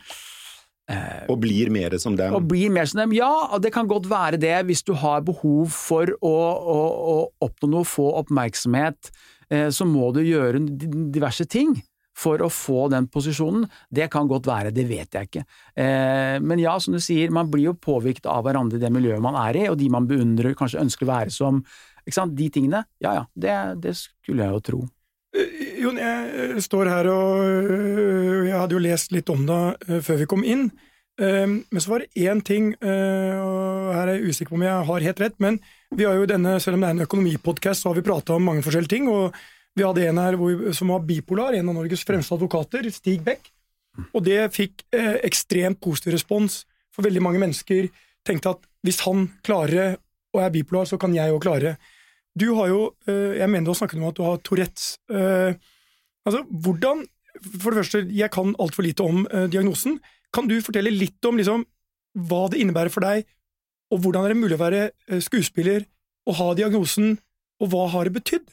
[1.30, 2.34] Og blir mer som dem.
[2.34, 3.30] og blir mer som dem, ja,
[3.62, 6.78] det kan godt være det hvis du har behov for å, å,
[7.12, 7.14] å
[7.46, 9.12] oppnå noe, få oppmerksomhet,
[9.52, 10.64] eh, så må du gjøre
[11.14, 11.76] diverse ting
[12.20, 13.66] for å få den posisjonen.
[13.88, 15.44] Det kan godt være, det vet jeg ikke.
[15.74, 19.24] Eh, men ja, som du sier, man blir jo påvirket av hverandre i det miljøet
[19.24, 21.64] man er i, og de man beundrer, kanskje ønsker å være som.
[22.10, 22.82] De tingene.
[22.98, 24.78] Ja ja, det, det skulle jeg jo tro.
[25.36, 30.24] Eh, Jon, jeg eh, står her og Jeg hadde jo lest litt om det før
[30.24, 30.70] vi kom inn.
[31.20, 35.04] Men så var det én ting, og her er jeg usikker på om jeg har
[35.04, 35.58] helt rett, men
[35.92, 38.46] vi har jo denne, selv om det er en økonomipodkast, så har vi prata om
[38.48, 39.10] mange forskjellige ting.
[39.12, 39.36] og
[39.78, 43.52] Vi hadde en her hvor, som var bipolar, en av Norges fremste advokater, Stig Beck.
[44.14, 47.88] Og det fikk eh, ekstremt positiv respons, for veldig mange mennesker
[48.26, 49.98] tenkte at hvis han klarer
[50.34, 51.76] og er bipolar, så kan jeg jo klare.
[52.38, 54.92] Du har jo, eh, jeg mener du har snakket om at du har Tourettes.
[55.10, 55.54] Eh,
[56.26, 57.06] altså, hvordan
[57.40, 60.00] For det første, jeg kan altfor lite om eh, diagnosen.
[60.34, 61.62] Kan du fortelle litt om liksom,
[62.28, 63.24] hva det innebærer for deg,
[63.90, 65.86] og hvordan er det mulig å være eh, skuespiller
[66.28, 67.14] og ha diagnosen,
[67.62, 68.50] og hva har det betydd?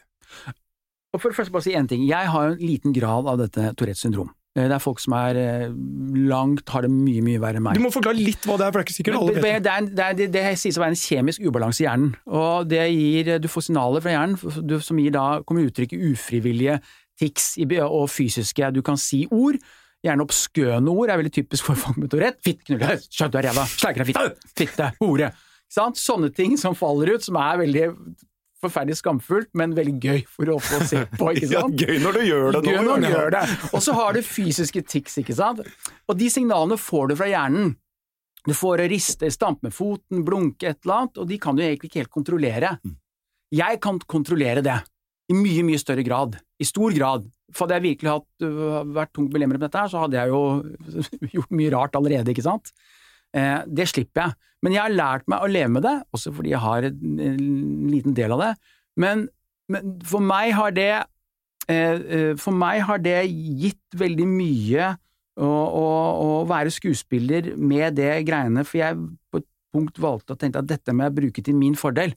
[1.15, 2.03] Og for det første bare si én ting.
[2.07, 4.29] Jeg har jo en liten grad av dette Tourettes syndrom.
[4.57, 5.67] Eh, Det er folk som er eh,
[6.27, 7.77] langt, har det mye, mye verre enn meg.
[7.79, 9.63] Du må forklare litt hva det er, for det er ikke sikkert alle vet det.
[9.63, 12.67] det, er, det, er, det, det sies å være en kjemisk ubalanse i hjernen, og
[12.71, 16.79] det gir, du får signaler fra hjernen du- som gir da, kommer uttrykket ufrivillige
[17.17, 19.57] tics i og fysiske, du kan si ord,
[20.05, 23.47] gjerne obskøne ord, er veldig typisk for folk med Tourette, fitt, knulle, Skjønt, du er
[23.49, 25.31] ræva, sleiker deg fitte, fitte, hore?
[25.73, 27.87] Sånne ting som faller ut, som er veldig
[28.63, 31.81] forferdelig skamfullt, men veldig gøy for å få se på, ikke Ja, sant?
[31.81, 32.61] gøy når du gjør det!
[32.65, 33.43] Gøy når du gjør det.
[33.71, 35.61] Og så har du fysiske tics, ikke sant.
[36.09, 37.75] Og de signalene får du fra hjernen.
[38.47, 41.89] Du får riste, stampe med foten, blunke et eller annet, og de kan du egentlig
[41.91, 42.77] ikke helt kontrollere.
[43.53, 44.77] Jeg kan kontrollere det,
[45.27, 46.37] i mye, mye større grad.
[46.59, 47.25] I stor grad.
[47.51, 50.31] For hadde jeg virkelig hatt, øh, vært tungt belemret med dette her, så hadde jeg
[50.31, 50.41] jo
[51.35, 52.71] gjort mye rart allerede, ikke sant.
[53.37, 54.37] Eh, det slipper jeg.
[54.65, 57.91] Men jeg har lært meg å leve med det, også fordi jeg har en, en
[57.91, 58.53] liten del av det.
[58.97, 59.27] Men,
[59.71, 60.93] men for meg har det
[61.69, 64.93] eh, eh, For meg har det gitt veldig mye
[65.37, 65.85] å, å,
[66.23, 68.97] å være skuespiller med det greiene, for jeg
[69.29, 72.15] på et punkt valgte å tenke at dette må jeg bruke til min fordel.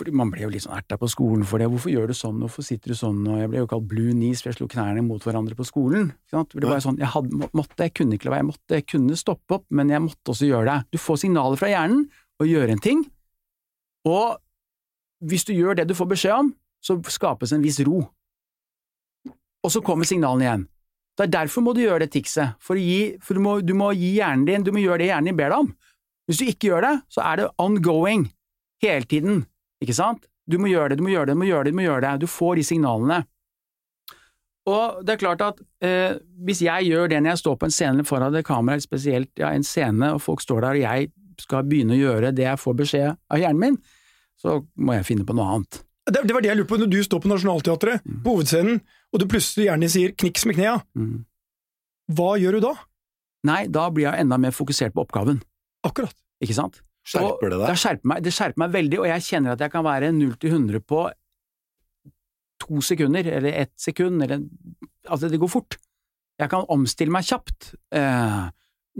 [0.00, 1.66] Fordi Man ble jo litt sånn erta på skolen for det.
[1.68, 3.18] Hvorfor gjør du sånn, hvorfor sitter du sånn?
[3.28, 6.08] Og jeg ble jo kalt blue knees, for jeg slo knærne mot hverandre på skolen.
[6.32, 9.18] Det var sånn, jeg hadde, måtte, jeg kunne ikke la være, jeg måtte, jeg kunne
[9.20, 10.96] stoppe opp, men jeg måtte også gjøre det.
[10.96, 12.06] Du får signaler fra hjernen
[12.40, 13.04] og gjør en ting,
[14.08, 14.40] og
[15.28, 18.00] hvis du gjør det du får beskjed om, så skapes en viss ro.
[19.60, 20.66] Og så kommer signalene igjen.
[21.18, 23.90] Det er derfor må du gjøre det tikset, for, gi, for du, må, du må
[23.92, 25.72] gi hjernen din, du må gjøre det hjernen din ber deg om.
[26.24, 28.30] Hvis du ikke gjør det, så er det ongoing,
[28.80, 29.42] hele tiden,
[29.82, 30.26] ikke sant?
[30.50, 32.00] Du må gjøre det, du må gjøre det, du må gjøre det, du må gjøre
[32.06, 32.20] det.
[32.20, 33.20] Du får de signalene.
[34.70, 37.74] Og det er klart at eh, hvis jeg gjør det når jeg står på en
[37.74, 41.08] scene foran et kamera, spesielt ja, en scene, og folk står der og jeg
[41.40, 43.78] skal begynne å gjøre det jeg får beskjed av hjernen min,
[44.40, 45.80] så må jeg finne på noe annet.
[46.10, 48.80] Det, det var det jeg lurte på, når du står på Nationaltheatret, på hovedscenen,
[49.12, 51.24] og du plutselig gjerne sier 'kniks med knea', Mm.
[52.12, 52.74] hva gjør du da?
[53.44, 55.40] Nei, da blir jeg enda mer fokusert på oppgaven,
[55.84, 56.14] Akkurat.
[56.42, 56.82] ikke sant?
[57.06, 57.66] Skjerper det deg?
[57.70, 60.34] Det skjerper meg, det skjerper meg veldig, og jeg kjenner at jeg kan være 0
[60.40, 61.04] til 100 på
[62.60, 64.44] to sekunder, eller ett sekund, eller
[65.08, 65.78] Altså, det går fort.
[66.38, 67.70] Jeg kan omstille meg kjapt.
[67.96, 68.42] Eh,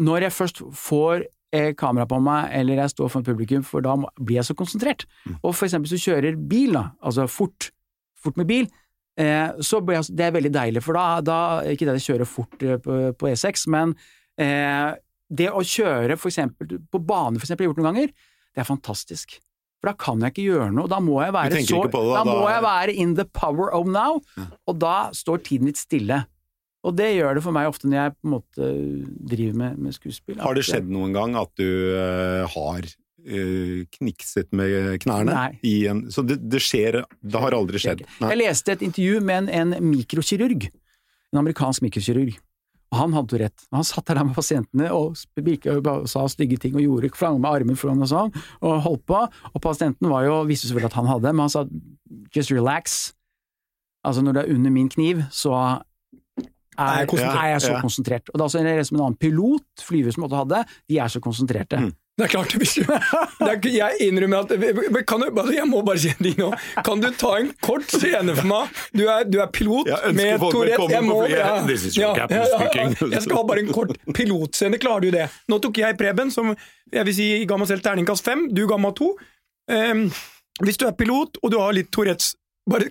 [0.01, 3.99] når jeg først får eh, kamera på meg, eller jeg står foran publikum, for da
[4.17, 5.05] blir jeg så konsentrert.
[5.43, 7.69] Og for eksempel hvis du kjører bil, da, altså fort,
[8.17, 8.67] fort med bil,
[9.21, 12.15] eh, så blir jeg, det er veldig deilig, for da, da Ikke det at jeg
[12.15, 13.95] kjører fort eh, på, på E6, men
[14.41, 14.97] eh,
[15.31, 18.12] det å kjøre for eksempel på bane, for eksempel, jeg har gjort noen ganger,
[18.51, 19.38] det er fantastisk.
[19.81, 22.25] For da kan jeg ikke gjøre noe, da må jeg være så det, da, da-
[22.29, 24.21] må jeg være in the power of now,
[24.69, 26.25] og da står tiden litt stille.
[26.85, 28.69] Og det gjør det for meg ofte når jeg på en måte
[29.31, 30.38] driver med, med skuespill.
[30.40, 35.35] Har det skjedd noen gang at du uh, har uh, knikset med knærne?
[35.35, 35.51] Nei.
[35.69, 38.07] I en, så det, det skjer Det har aldri skjedd?
[38.25, 38.33] Nei.
[38.33, 40.71] Jeg leste et intervju med en, en mikrokirurg,
[41.33, 42.40] en amerikansk mikrokirurg.
[42.94, 43.66] Han hadde Tourette.
[43.70, 47.79] Han satt der med pasientene og og sa stygge ting og gjorde flang med armen
[47.79, 49.20] foran og sånn, og holdt på.
[49.55, 51.64] Og pasienten var jo, visste selvfølgelig at han hadde, men han sa
[52.35, 53.12] just relax.
[54.07, 58.31] Altså når du er under min kniv, så er, Er jeg så konsentrert.
[58.31, 61.12] Og det er også en, som en annen pilot, flyver som måtte hadde, de er
[61.12, 61.81] så konsentrerte.
[61.81, 61.90] Mm.
[62.20, 64.50] Det er klart, hvis du, er, Jeg innrømmer at
[64.92, 66.50] men kan du, Jeg må bare si en ting nå.
[66.85, 68.74] Kan du ta en kort scene for meg?
[68.92, 70.76] Du er, du er pilot Jeg med folk Tourette.
[70.76, 71.46] velkommen Jeg må- ja.
[71.96, 72.85] Ja, ja.
[73.14, 74.80] Jeg skal ha bare en kort pilotscene.
[74.83, 75.26] Klarer du det?
[75.48, 76.52] Nå tok jeg Preben, som
[76.92, 78.48] jeg vil si ga meg selv terningkast fem.
[78.52, 79.14] Du ga meg to.
[79.70, 80.04] Um,
[80.61, 82.35] hvis du er pilot, og du har litt Tourettes
[82.68, 82.90] bare,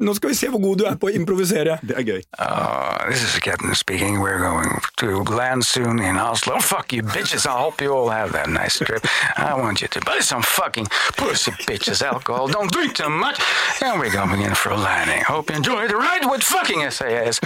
[0.00, 1.76] Nå skal vi se hvor god du er på å improvisere.
[1.84, 2.22] Det er gøy.
[2.38, 4.20] Uh, this is the captain speaking.
[4.20, 6.58] We're going to land soon in Oslo.
[6.60, 7.44] Fuck you, bitches.
[7.46, 9.04] I hope you all have that nice trip.
[9.36, 10.86] I want you to buy some fucking
[11.16, 12.48] pussy bitches alcohol.
[12.48, 13.40] Don't drink too much.
[13.82, 15.22] And we're going in for a landing.
[15.22, 17.40] Hope you enjoy the ride with fucking SAS.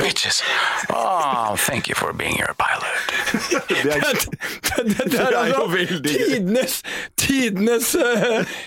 [0.00, 0.42] Bitches.
[0.88, 2.88] Oh, thank you for being your pilot.
[3.68, 6.82] Det er, Det jo veldig tidenes,
[7.16, 7.96] tidenes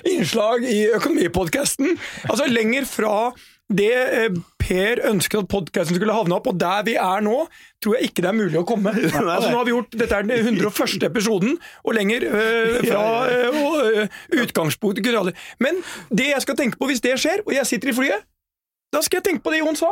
[0.06, 1.97] innslag i Økonomipodkasten.
[2.30, 3.31] Altså lenger fra
[3.77, 7.41] det eh, Per ønsket at podkasten skulle havne opp, og der vi er nå,
[7.84, 8.93] tror jeg ikke det er mulig å komme.
[9.34, 11.01] Altså nå har vi gjort, Dette er den 101.
[11.10, 13.57] episoden, og lenger øh, fra øh,
[14.03, 15.81] eh, utgangspunktet kunne aldri- Men
[16.13, 18.27] det jeg skal tenke på hvis det skjer, og jeg sitter i flyet,
[18.93, 19.91] da skal jeg tenke på det Jon sa.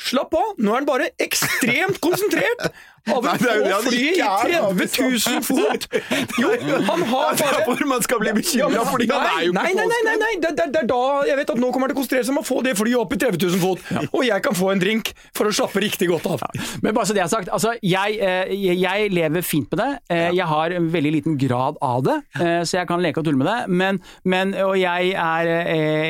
[0.00, 2.64] Slapp av, nå er han bare ekstremt konsentrert
[3.12, 5.86] av få fly i ikke er, 30 000 fot!
[6.40, 6.48] Jo,
[6.88, 9.60] han har det er bare hvor man skal bli bekymra, fordi han er jo ikke
[9.60, 10.30] nei, nei, nei, nei, nei.
[10.42, 12.34] Det, det, det er da jeg vet at nå kommer det til å konsentrere seg
[12.34, 14.82] om å få det flyet opp i 30 000 fot, og jeg kan få en
[14.82, 16.44] drink for å slappe riktig godt av.
[16.84, 19.90] Men bare så det er sagt, altså, jeg, eh, jeg- lever fint med det.
[20.10, 23.26] Eh, Jeg har en veldig liten grad av det, eh, så jeg kan leke og
[23.28, 23.58] tulle med det.
[23.68, 25.50] Men, men, og jeg er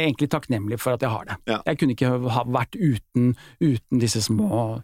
[0.07, 1.37] egentlig takknemlig for at jeg har det.
[1.67, 4.81] Jeg kunne ikke ha vært uten, uten disse små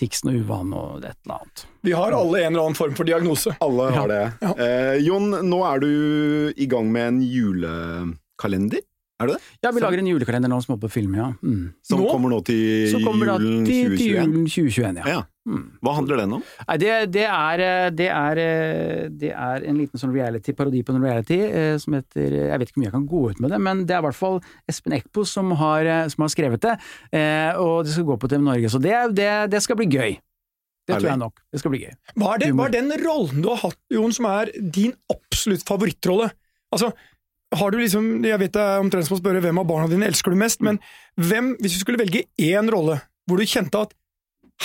[0.00, 1.64] ticsene og uvanen og et eller annet.
[1.86, 3.54] Vi har alle en eller annen form for diagnose.
[3.64, 4.22] Alle har det.
[4.54, 5.90] Eh, Jon, nå er du
[6.56, 8.82] i gang med en julekalender,
[9.24, 9.52] er det det?
[9.64, 11.30] Ja, vi lager en julekalender nå som er på film, ja.
[11.42, 11.70] Mm.
[11.84, 12.08] Som Nå?
[12.12, 12.58] kommer nå til
[12.90, 15.14] julen kommer da julen til, til julen 2021, ja.
[15.14, 15.22] Ja.
[15.84, 16.42] Hva handler den om?
[16.68, 20.80] Nei, det, det, er, eh, det, er, eh, det er en liten sånn reality, parodi
[20.86, 23.52] på en reality eh, som heter Jeg vet ikke om jeg kan gå ut med
[23.52, 24.38] det, men det er i hvert fall
[24.70, 26.78] Espen Eckbo som har, som har skrevet det.
[27.12, 30.16] eh, Og det skal gå på TV Norge, så det, det, det skal bli gøy.
[30.84, 31.38] Det tror jeg nok.
[31.52, 31.92] Det skal bli gøy.
[32.20, 35.64] Hva er, det, hva er den rollen du har hatt, Jon, som er din absolutt
[35.68, 36.26] favorittrolle?
[36.74, 36.90] Altså,
[37.58, 40.08] har du liksom, Jeg vet det er omtrent som å spørre hvem av barna dine
[40.10, 40.80] elsker du mest, men
[41.20, 43.94] hvem, hvis du skulle velge én rolle hvor du kjente at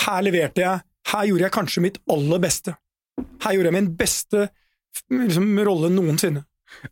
[0.04, 2.76] her leverte jeg, her gjorde jeg kanskje mitt aller beste,
[3.44, 4.46] her gjorde jeg min beste
[5.10, 6.44] liksom, rolle noensinne.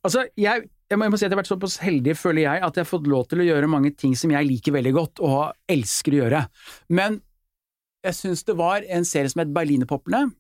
[0.02, 2.62] Altså, jeg, jeg, må, jeg må si at jeg har vært såpass heldig, føler jeg,
[2.66, 5.22] at jeg har fått lov til å gjøre mange ting som jeg liker veldig godt,
[5.24, 6.42] og elsker å gjøre.
[6.98, 7.20] Men
[8.06, 10.32] jeg syns det var en serie som het Berlinerpoplene,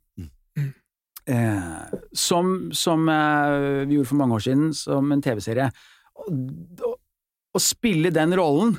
[1.28, 5.70] eh, som, som eh, vi gjorde for mange år siden, som en TV-serie.
[6.28, 6.94] Å-
[7.58, 8.76] spille den rollen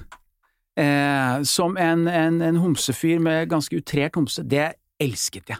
[0.79, 4.69] eh, som en, en, en homsefyr med ganske utrert homse, det
[5.03, 5.59] elsket jeg.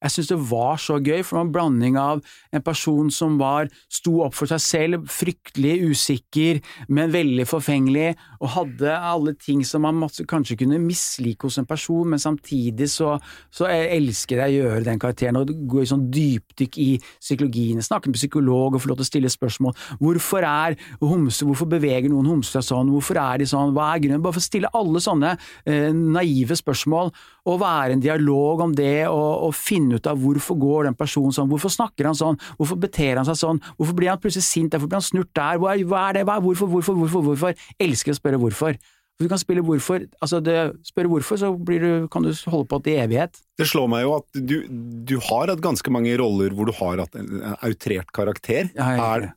[0.00, 2.22] Jeg syns det var så gøy, for det var en blanding av
[2.56, 8.54] en person som var, sto opp for seg selv, fryktelig usikker, men veldig forfengelig, og
[8.54, 13.16] hadde alle ting som man måtte, kanskje kunne mislike hos en person, men samtidig så,
[13.52, 17.84] så jeg elsker jeg å gjøre den karakteren, og gå i sånn dypdykk i psykologien,
[17.84, 19.76] snakke med psykolog og få lov til å stille spørsmål.
[20.00, 24.04] Hvorfor er homse, hvorfor beveger noen homser seg sånn, hvorfor er de sånn, hva er
[24.04, 24.24] grunnen?
[24.24, 27.12] Bare for å stille alle sånne eh, naive spørsmål,
[27.50, 31.34] og være en dialog om det, og, og finne ut av hvorfor går den personen
[31.34, 34.72] sånn, hvorfor snakker han sånn, hvorfor beter han seg sånn, hvorfor blir han plutselig sint,
[34.74, 37.28] hvorfor blir han snurt der, hva er, hva er det, hva er, hvorfor, hvorfor, hvorfor,
[37.30, 37.68] hvorfor?
[37.80, 38.80] Elsker å spørre hvorfor.
[39.20, 40.56] Du kan spille hvorfor, altså det,
[40.88, 43.42] spørre hvorfor, så blir du, kan du holde på til evighet.
[43.60, 44.56] Det slår meg jo at du,
[45.04, 48.72] du har hatt ganske mange roller hvor du har hatt en, en outrert karakter.
[48.72, 49.28] Ja, jeg er,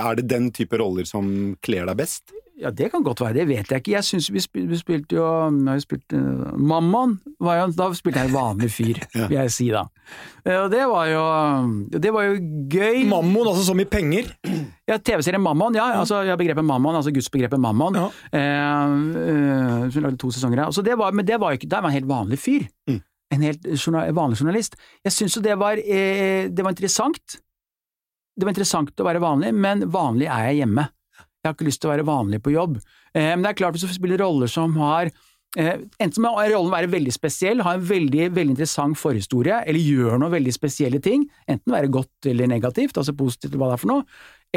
[0.00, 1.28] er det den type roller som
[1.64, 2.32] kler deg best?
[2.58, 3.92] Ja, det kan godt være, det vet jeg ikke.
[3.92, 8.18] Jeg syns vi, spil, vi spilte jo Vi spilte, uh, Mammon, var jo, da spilte
[8.18, 8.98] jeg en vanlig fyr,
[9.30, 9.84] vil jeg si da.
[10.42, 11.22] Eh, og det var jo
[11.92, 12.34] Det var jo
[12.72, 13.04] gøy.
[13.10, 14.32] Mammon, altså som i penger.
[14.88, 15.86] Ja, TV-serien Mammon, ja.
[16.00, 18.00] altså ja, Begrepet Mammon, altså gudsbegrepet Mammon.
[18.00, 18.08] Ja.
[18.32, 20.74] Eh, eh, som lagde to sesonger av.
[20.74, 22.66] Det var, men det var jo ikke Der var en helt vanlig fyr.
[22.90, 23.02] Mm.
[23.36, 24.78] En helt journal, vanlig journalist.
[25.04, 27.38] Jeg syns jo det var eh, Det var interessant.
[28.34, 30.90] Det var interessant å være vanlig, men vanlig er jeg hjemme.
[31.38, 32.78] Jeg har ikke lyst til å være vanlig på jobb.
[33.14, 35.10] Eh, men det er klart hvis du spiller roller som har
[35.56, 40.18] eh, Enten må rollen være veldig spesiell, ha en veldig, veldig interessant forhistorie, eller gjør
[40.22, 43.84] noe veldig spesielle ting, enten være godt eller negativt, altså positivt eller hva det er
[43.84, 44.08] for noe,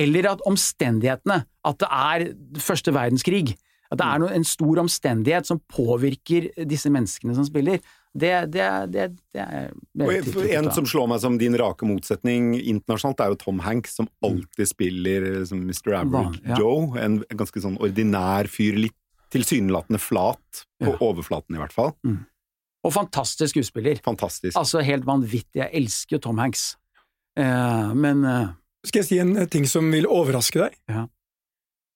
[0.02, 2.28] eller at omstendighetene, at det er
[2.64, 3.56] første verdenskrig,
[3.92, 7.82] at det er noe, en stor omstendighet som påvirker disse menneskene som spiller,
[8.18, 9.70] det, det, det, det er
[10.02, 13.96] Og en- En som slår meg som din rake motsetning internasjonalt, er jo Tom Hanks,
[13.96, 15.94] som alltid spiller som Mr.
[16.02, 16.58] Average ja.
[16.60, 16.98] Joe.
[17.00, 18.98] En, en ganske sånn ordinær fyr, litt
[19.32, 20.98] tilsynelatende flat, på Ja.
[21.00, 21.94] overflaten i hvert fall.
[22.84, 24.02] Og fantastisk skuespiller.
[24.04, 24.58] Fantastisk.
[24.58, 25.62] Altså helt vanvittig.
[25.62, 26.76] Jeg elsker jo Tom Hanks.
[27.40, 28.48] Eh, men eh,
[28.84, 30.76] Skal jeg si en eh, ting som vil overraske deg?
[30.90, 31.06] Ja.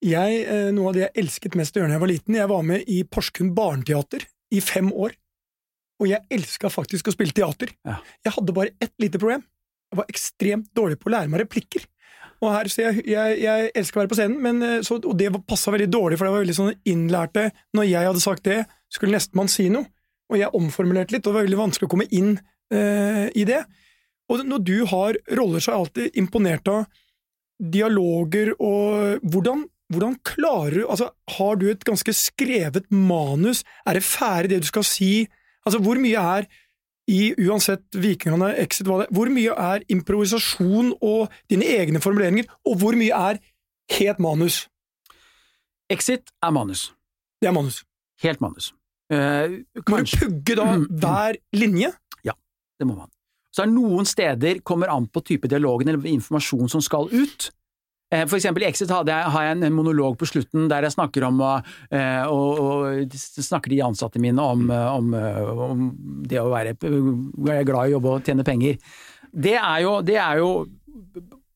[0.06, 2.48] Jeg, eh, noe av det jeg elsket mest å gjøre da jeg var liten, jeg
[2.52, 4.24] var med i Porsgrunn Barneteater
[4.54, 5.16] i fem år.
[6.02, 7.72] Og jeg elska faktisk å spille teater.
[7.88, 8.00] Ja.
[8.26, 9.46] Jeg hadde bare ett lite problem.
[9.92, 11.86] Jeg var ekstremt dårlig på å lære meg replikker.
[12.44, 15.16] Og her, så jeg, jeg, jeg elsker å være på scenen, men, eh, så, og
[15.20, 17.46] det passa veldig dårlig, for det var veldig sånn innlærte
[17.78, 18.58] Når jeg hadde sagt det,
[18.92, 19.88] skulle nestemann si noe.
[20.32, 22.34] Og jeg omformulerte litt, og det var veldig vanskelig å komme inn
[22.74, 23.62] eh, i det.
[24.32, 26.86] Og når du har roller, så er jeg alltid imponert av
[27.62, 29.62] dialoger og hvordan,
[29.94, 33.64] hvordan klarer du Altså, har du et ganske skrevet manus?
[33.88, 35.12] Er det ferdig, det du skal si?
[35.66, 36.48] Altså, hvor mye er
[37.10, 42.80] i uansett Vikingene, Exit, hva det hvor mye er improvisasjon og dine egne formuleringer, og
[42.82, 43.42] hvor mye er
[44.00, 44.64] helt manus?
[45.92, 46.88] Exit er manus.
[47.42, 47.84] Det er manus.
[48.24, 48.72] Helt manus.
[49.14, 51.92] Eh, Må du pugge da hver linje?
[52.26, 52.34] Ja,
[52.80, 53.12] det må man.
[53.54, 57.52] Så er noen steder kommer an på type dialogen eller informasjon som skal ut.
[58.14, 61.26] Eh, For eksempel i Exit jeg, har jeg en monolog på slutten der jeg snakker
[61.26, 65.88] om eh, og, og snakker de ansatte mine om, eh, om, eh, om
[66.30, 68.78] det å være, være glad i å jobbe og tjene penger.
[69.36, 70.52] Det er jo, det er jo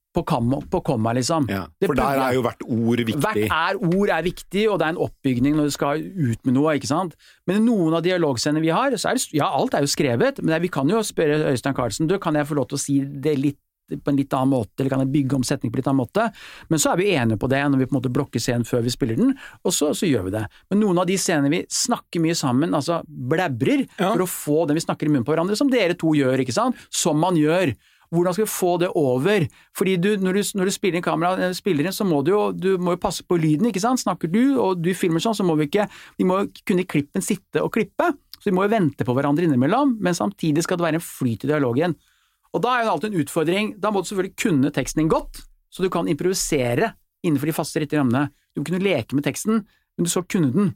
[0.09, 1.45] på kamma, på komma, liksom.
[1.51, 3.21] Ja, for der er jo hvert ord viktig.
[3.21, 6.55] Hvert er ord er viktig, og det er en oppbygning når du skal ut med
[6.57, 7.13] noe, ikke sant.
[7.47, 10.41] Men i noen av dialogscenene vi har, så er det, ja, alt er jo skrevet,
[10.41, 12.97] men vi kan jo spørre Øystein Carlsen, du, kan jeg få lov til å si
[13.05, 13.61] det litt
[13.97, 16.03] på en litt annen måte, eller kan jeg bygge om setning på en litt annen
[16.03, 16.27] måte?
[16.69, 18.85] Men så er vi enige på det når vi på en måte blokker scenen før
[18.85, 19.33] vi spiller den,
[19.65, 20.45] og så, så gjør vi det.
[20.69, 24.11] Men noen av de scenene vi snakker mye sammen, altså blæbrer, Ja.
[24.13, 26.55] for å få den vi snakker i munnen på hverandre, som dere to gjør, ikke
[26.55, 26.75] sant?
[26.89, 27.73] Som man gjør.
[28.09, 29.43] Hvordan skal vi få det over?
[29.77, 32.31] Fordi du, når, du, når du spiller inn kamera, eh, spiller inn, så må du
[32.31, 34.01] jo, du må jo passe på lyden, ikke sant?
[34.01, 35.85] Snakker du, og du filmer sånn, så må vi ikke
[36.17, 39.45] Vi må kunne i klippen sitte og klippe, så vi må jo vente på hverandre
[39.45, 41.93] innimellom, men samtidig skal det være en flyt i dialogen.
[42.55, 43.71] Og da er det alltid en utfordring.
[43.81, 46.93] Da må du selvfølgelig kunne teksten din godt, så du kan improvisere
[47.25, 48.29] innenfor de faste riktige rammene.
[48.53, 50.71] Du må kunne leke med teksten, men du skal kunne den.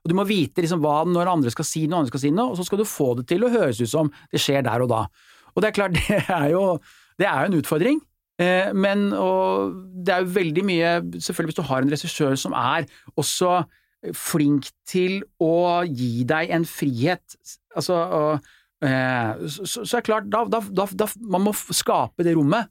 [0.00, 2.52] Og du må vite liksom hva når andre skal si noe, andre skal si noe,
[2.52, 4.92] og så skal du få det til å høres ut som det skjer der og
[4.92, 5.02] da.
[5.52, 6.62] Og det er klart, det er jo,
[7.20, 8.00] det er jo en utfordring.
[8.40, 10.90] Eh, men og det er jo veldig mye
[11.20, 12.86] Selvfølgelig hvis du har en regissør som er
[13.20, 13.58] også
[14.16, 17.36] flink til å gi deg en frihet,
[17.76, 17.98] altså
[18.80, 22.70] så, så så er det klart, da, da, da, Man må skape det rommet.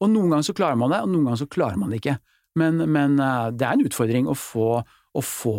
[0.00, 2.16] Og noen ganger så klarer man det, og noen ganger så klarer man det ikke.
[2.58, 5.54] Men, men eh, det er en utfordring å få å få?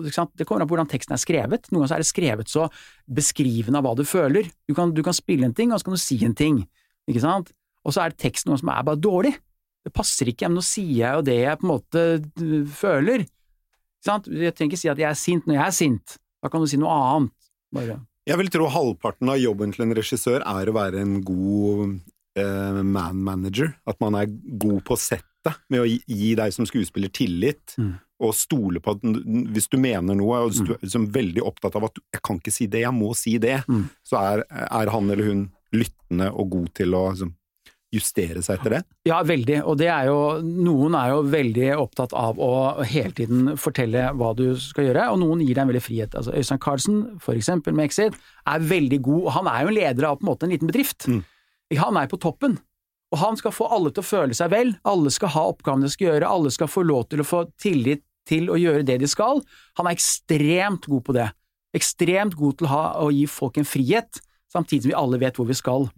[0.00, 1.68] Det kommer an på hvordan teksten er skrevet.
[1.68, 2.68] Noen ganger er det skrevet så
[3.04, 4.48] beskrivende av hva du føler.
[4.68, 6.62] Du kan, du kan spille en ting, og så kan du si en ting.
[7.10, 7.52] Ikke sant?
[7.84, 9.34] Og så er det teksten noe som er bare dårlig.
[9.84, 13.26] Det passer ikke, men nå sier jeg jo det jeg på en måte øh, føler.
[13.26, 14.32] Ikke sant?
[14.32, 16.18] Jeg trenger ikke si at jeg er sint når jeg er sint.
[16.40, 17.52] Da kan du si noe annet.
[17.76, 18.00] Bare.
[18.24, 21.98] Jeg vil tro halvparten av jobben til en regissør er å være en god
[22.40, 23.74] eh, man manager.
[23.86, 27.76] At man er god på settet med å gi, gi deg som skuespiller tillit.
[27.76, 27.98] Mm.
[28.24, 29.04] Og stole på at
[29.52, 32.40] hvis du mener noe, og hvis du er liksom veldig opptatt av at 'jeg kan
[32.40, 33.90] ikke si det, jeg må si det', Mm.
[34.06, 37.34] så er, er han eller hun lyttende og god til å liksom,
[37.94, 38.80] justere seg etter det.
[39.08, 39.60] Ja, veldig.
[39.68, 42.50] Og det er jo Noen er jo veldig opptatt av å
[42.82, 46.16] hele tiden fortelle hva du skal gjøre, og noen gir deg en veldig frihet.
[46.18, 47.02] Altså Øystein Carlsen,
[47.34, 48.16] eksempel, med Exit,
[48.50, 51.08] er veldig god, han er jo en leder av på en måte en liten bedrift.
[51.10, 51.22] Mm.
[51.80, 52.58] Han er på toppen.
[53.14, 55.92] Og han skal få alle til å føle seg vel, alle skal ha oppgavene de
[55.94, 59.10] skal gjøre, alle skal få lov til å få tillit til å gjøre det de
[59.10, 59.42] skal.
[59.78, 61.28] Han er ekstremt god på det.
[61.76, 64.18] Ekstremt god til å, ha, å gi folk en frihet,
[64.50, 65.88] samtidig som vi alle vet hvor vi skal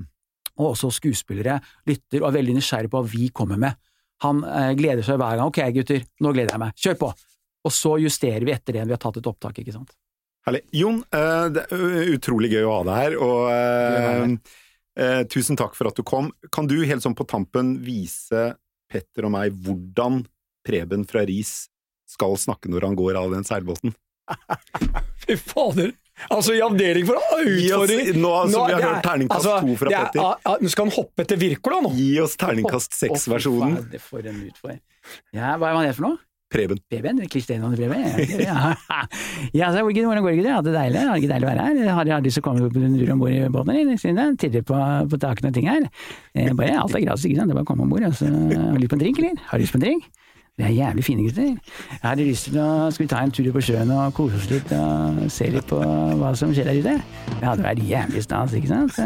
[0.57, 3.79] og også skuespillere lytter og er veldig nysgjerrig på hva vi kommer med.
[4.25, 5.49] Han eh, gleder seg hver gang.
[5.53, 6.77] Ok, gutter, nå gleder jeg meg.
[6.81, 7.15] Kjør på!
[7.67, 9.91] og så justerer vi etter det vi har tatt et opptak, ikke sant.
[10.47, 10.63] Herlig.
[10.79, 14.37] Jon, eh, det er utrolig gøy å ha deg her, og eh,
[15.03, 16.31] eh, tusen takk for at du kom.
[16.55, 18.53] Kan du helt sånn på tampen vise
[18.87, 20.23] Petter og meg hvordan
[20.67, 21.67] Preben fra Ris
[22.07, 23.97] skal snakke når han går av den seilbåten?
[25.25, 25.91] Fy fader!
[26.33, 27.41] Altså, i avdeling for å
[27.77, 30.57] oss, nå som vi har er- hørt terningkast altså, to fra er- Petter, ah, ah,
[30.61, 31.91] Nå skal han hoppe etter Wirkola nå!
[31.97, 33.77] gi oss terningkast seks-versjonen.
[33.91, 34.81] faen, For en utfordring.
[35.37, 36.19] Ja, hva er het for noe?
[36.49, 36.79] Preben.
[36.89, 37.19] Preben?
[37.29, 38.05] Kristian Preben?
[38.39, 38.75] Ja,
[39.61, 40.53] ja så hvordan går det?
[40.55, 41.01] Har det deilig?
[41.03, 41.95] Har det ikke deilig å være her?
[41.97, 43.73] Har de lyst til å komme på en tur om bord i båten,
[44.39, 44.79] Tidligere på,
[45.11, 45.89] på takene og ting her.
[46.39, 47.51] Eh, Bare alt er gratis, ikke sant?
[47.51, 48.07] Det er bare å komme om bord.
[48.07, 48.31] Altså.
[48.31, 49.43] Har du lyst på en drink, eller?
[49.51, 50.07] Har du lyst på en drink?
[50.57, 51.43] Det er jævlig fine gutter.
[51.43, 54.47] Jeg hadde lyst til å Skal vi ta en tur på sjøen og kose oss
[54.49, 55.81] litt og se litt på
[56.17, 56.95] hva som skjer der ute?
[57.35, 58.95] Det hadde vært jævlig stas, ikke sant?
[58.97, 59.05] Så,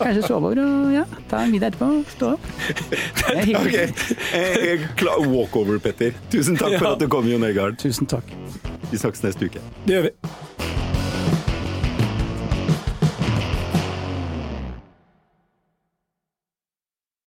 [0.00, 1.90] kanskje sove over og ja, ta en middag etterpå.
[2.16, 2.48] Stå opp.
[3.60, 6.16] Ok, eh, kla- walkover, Petter.
[6.32, 6.94] Tusen takk for Ja.
[6.96, 7.76] at du kom, Jon Øigarden.
[7.76, 8.32] Tusen takk.
[8.90, 9.60] Vi snakkes neste uke.
[9.84, 10.75] Det gjør vi.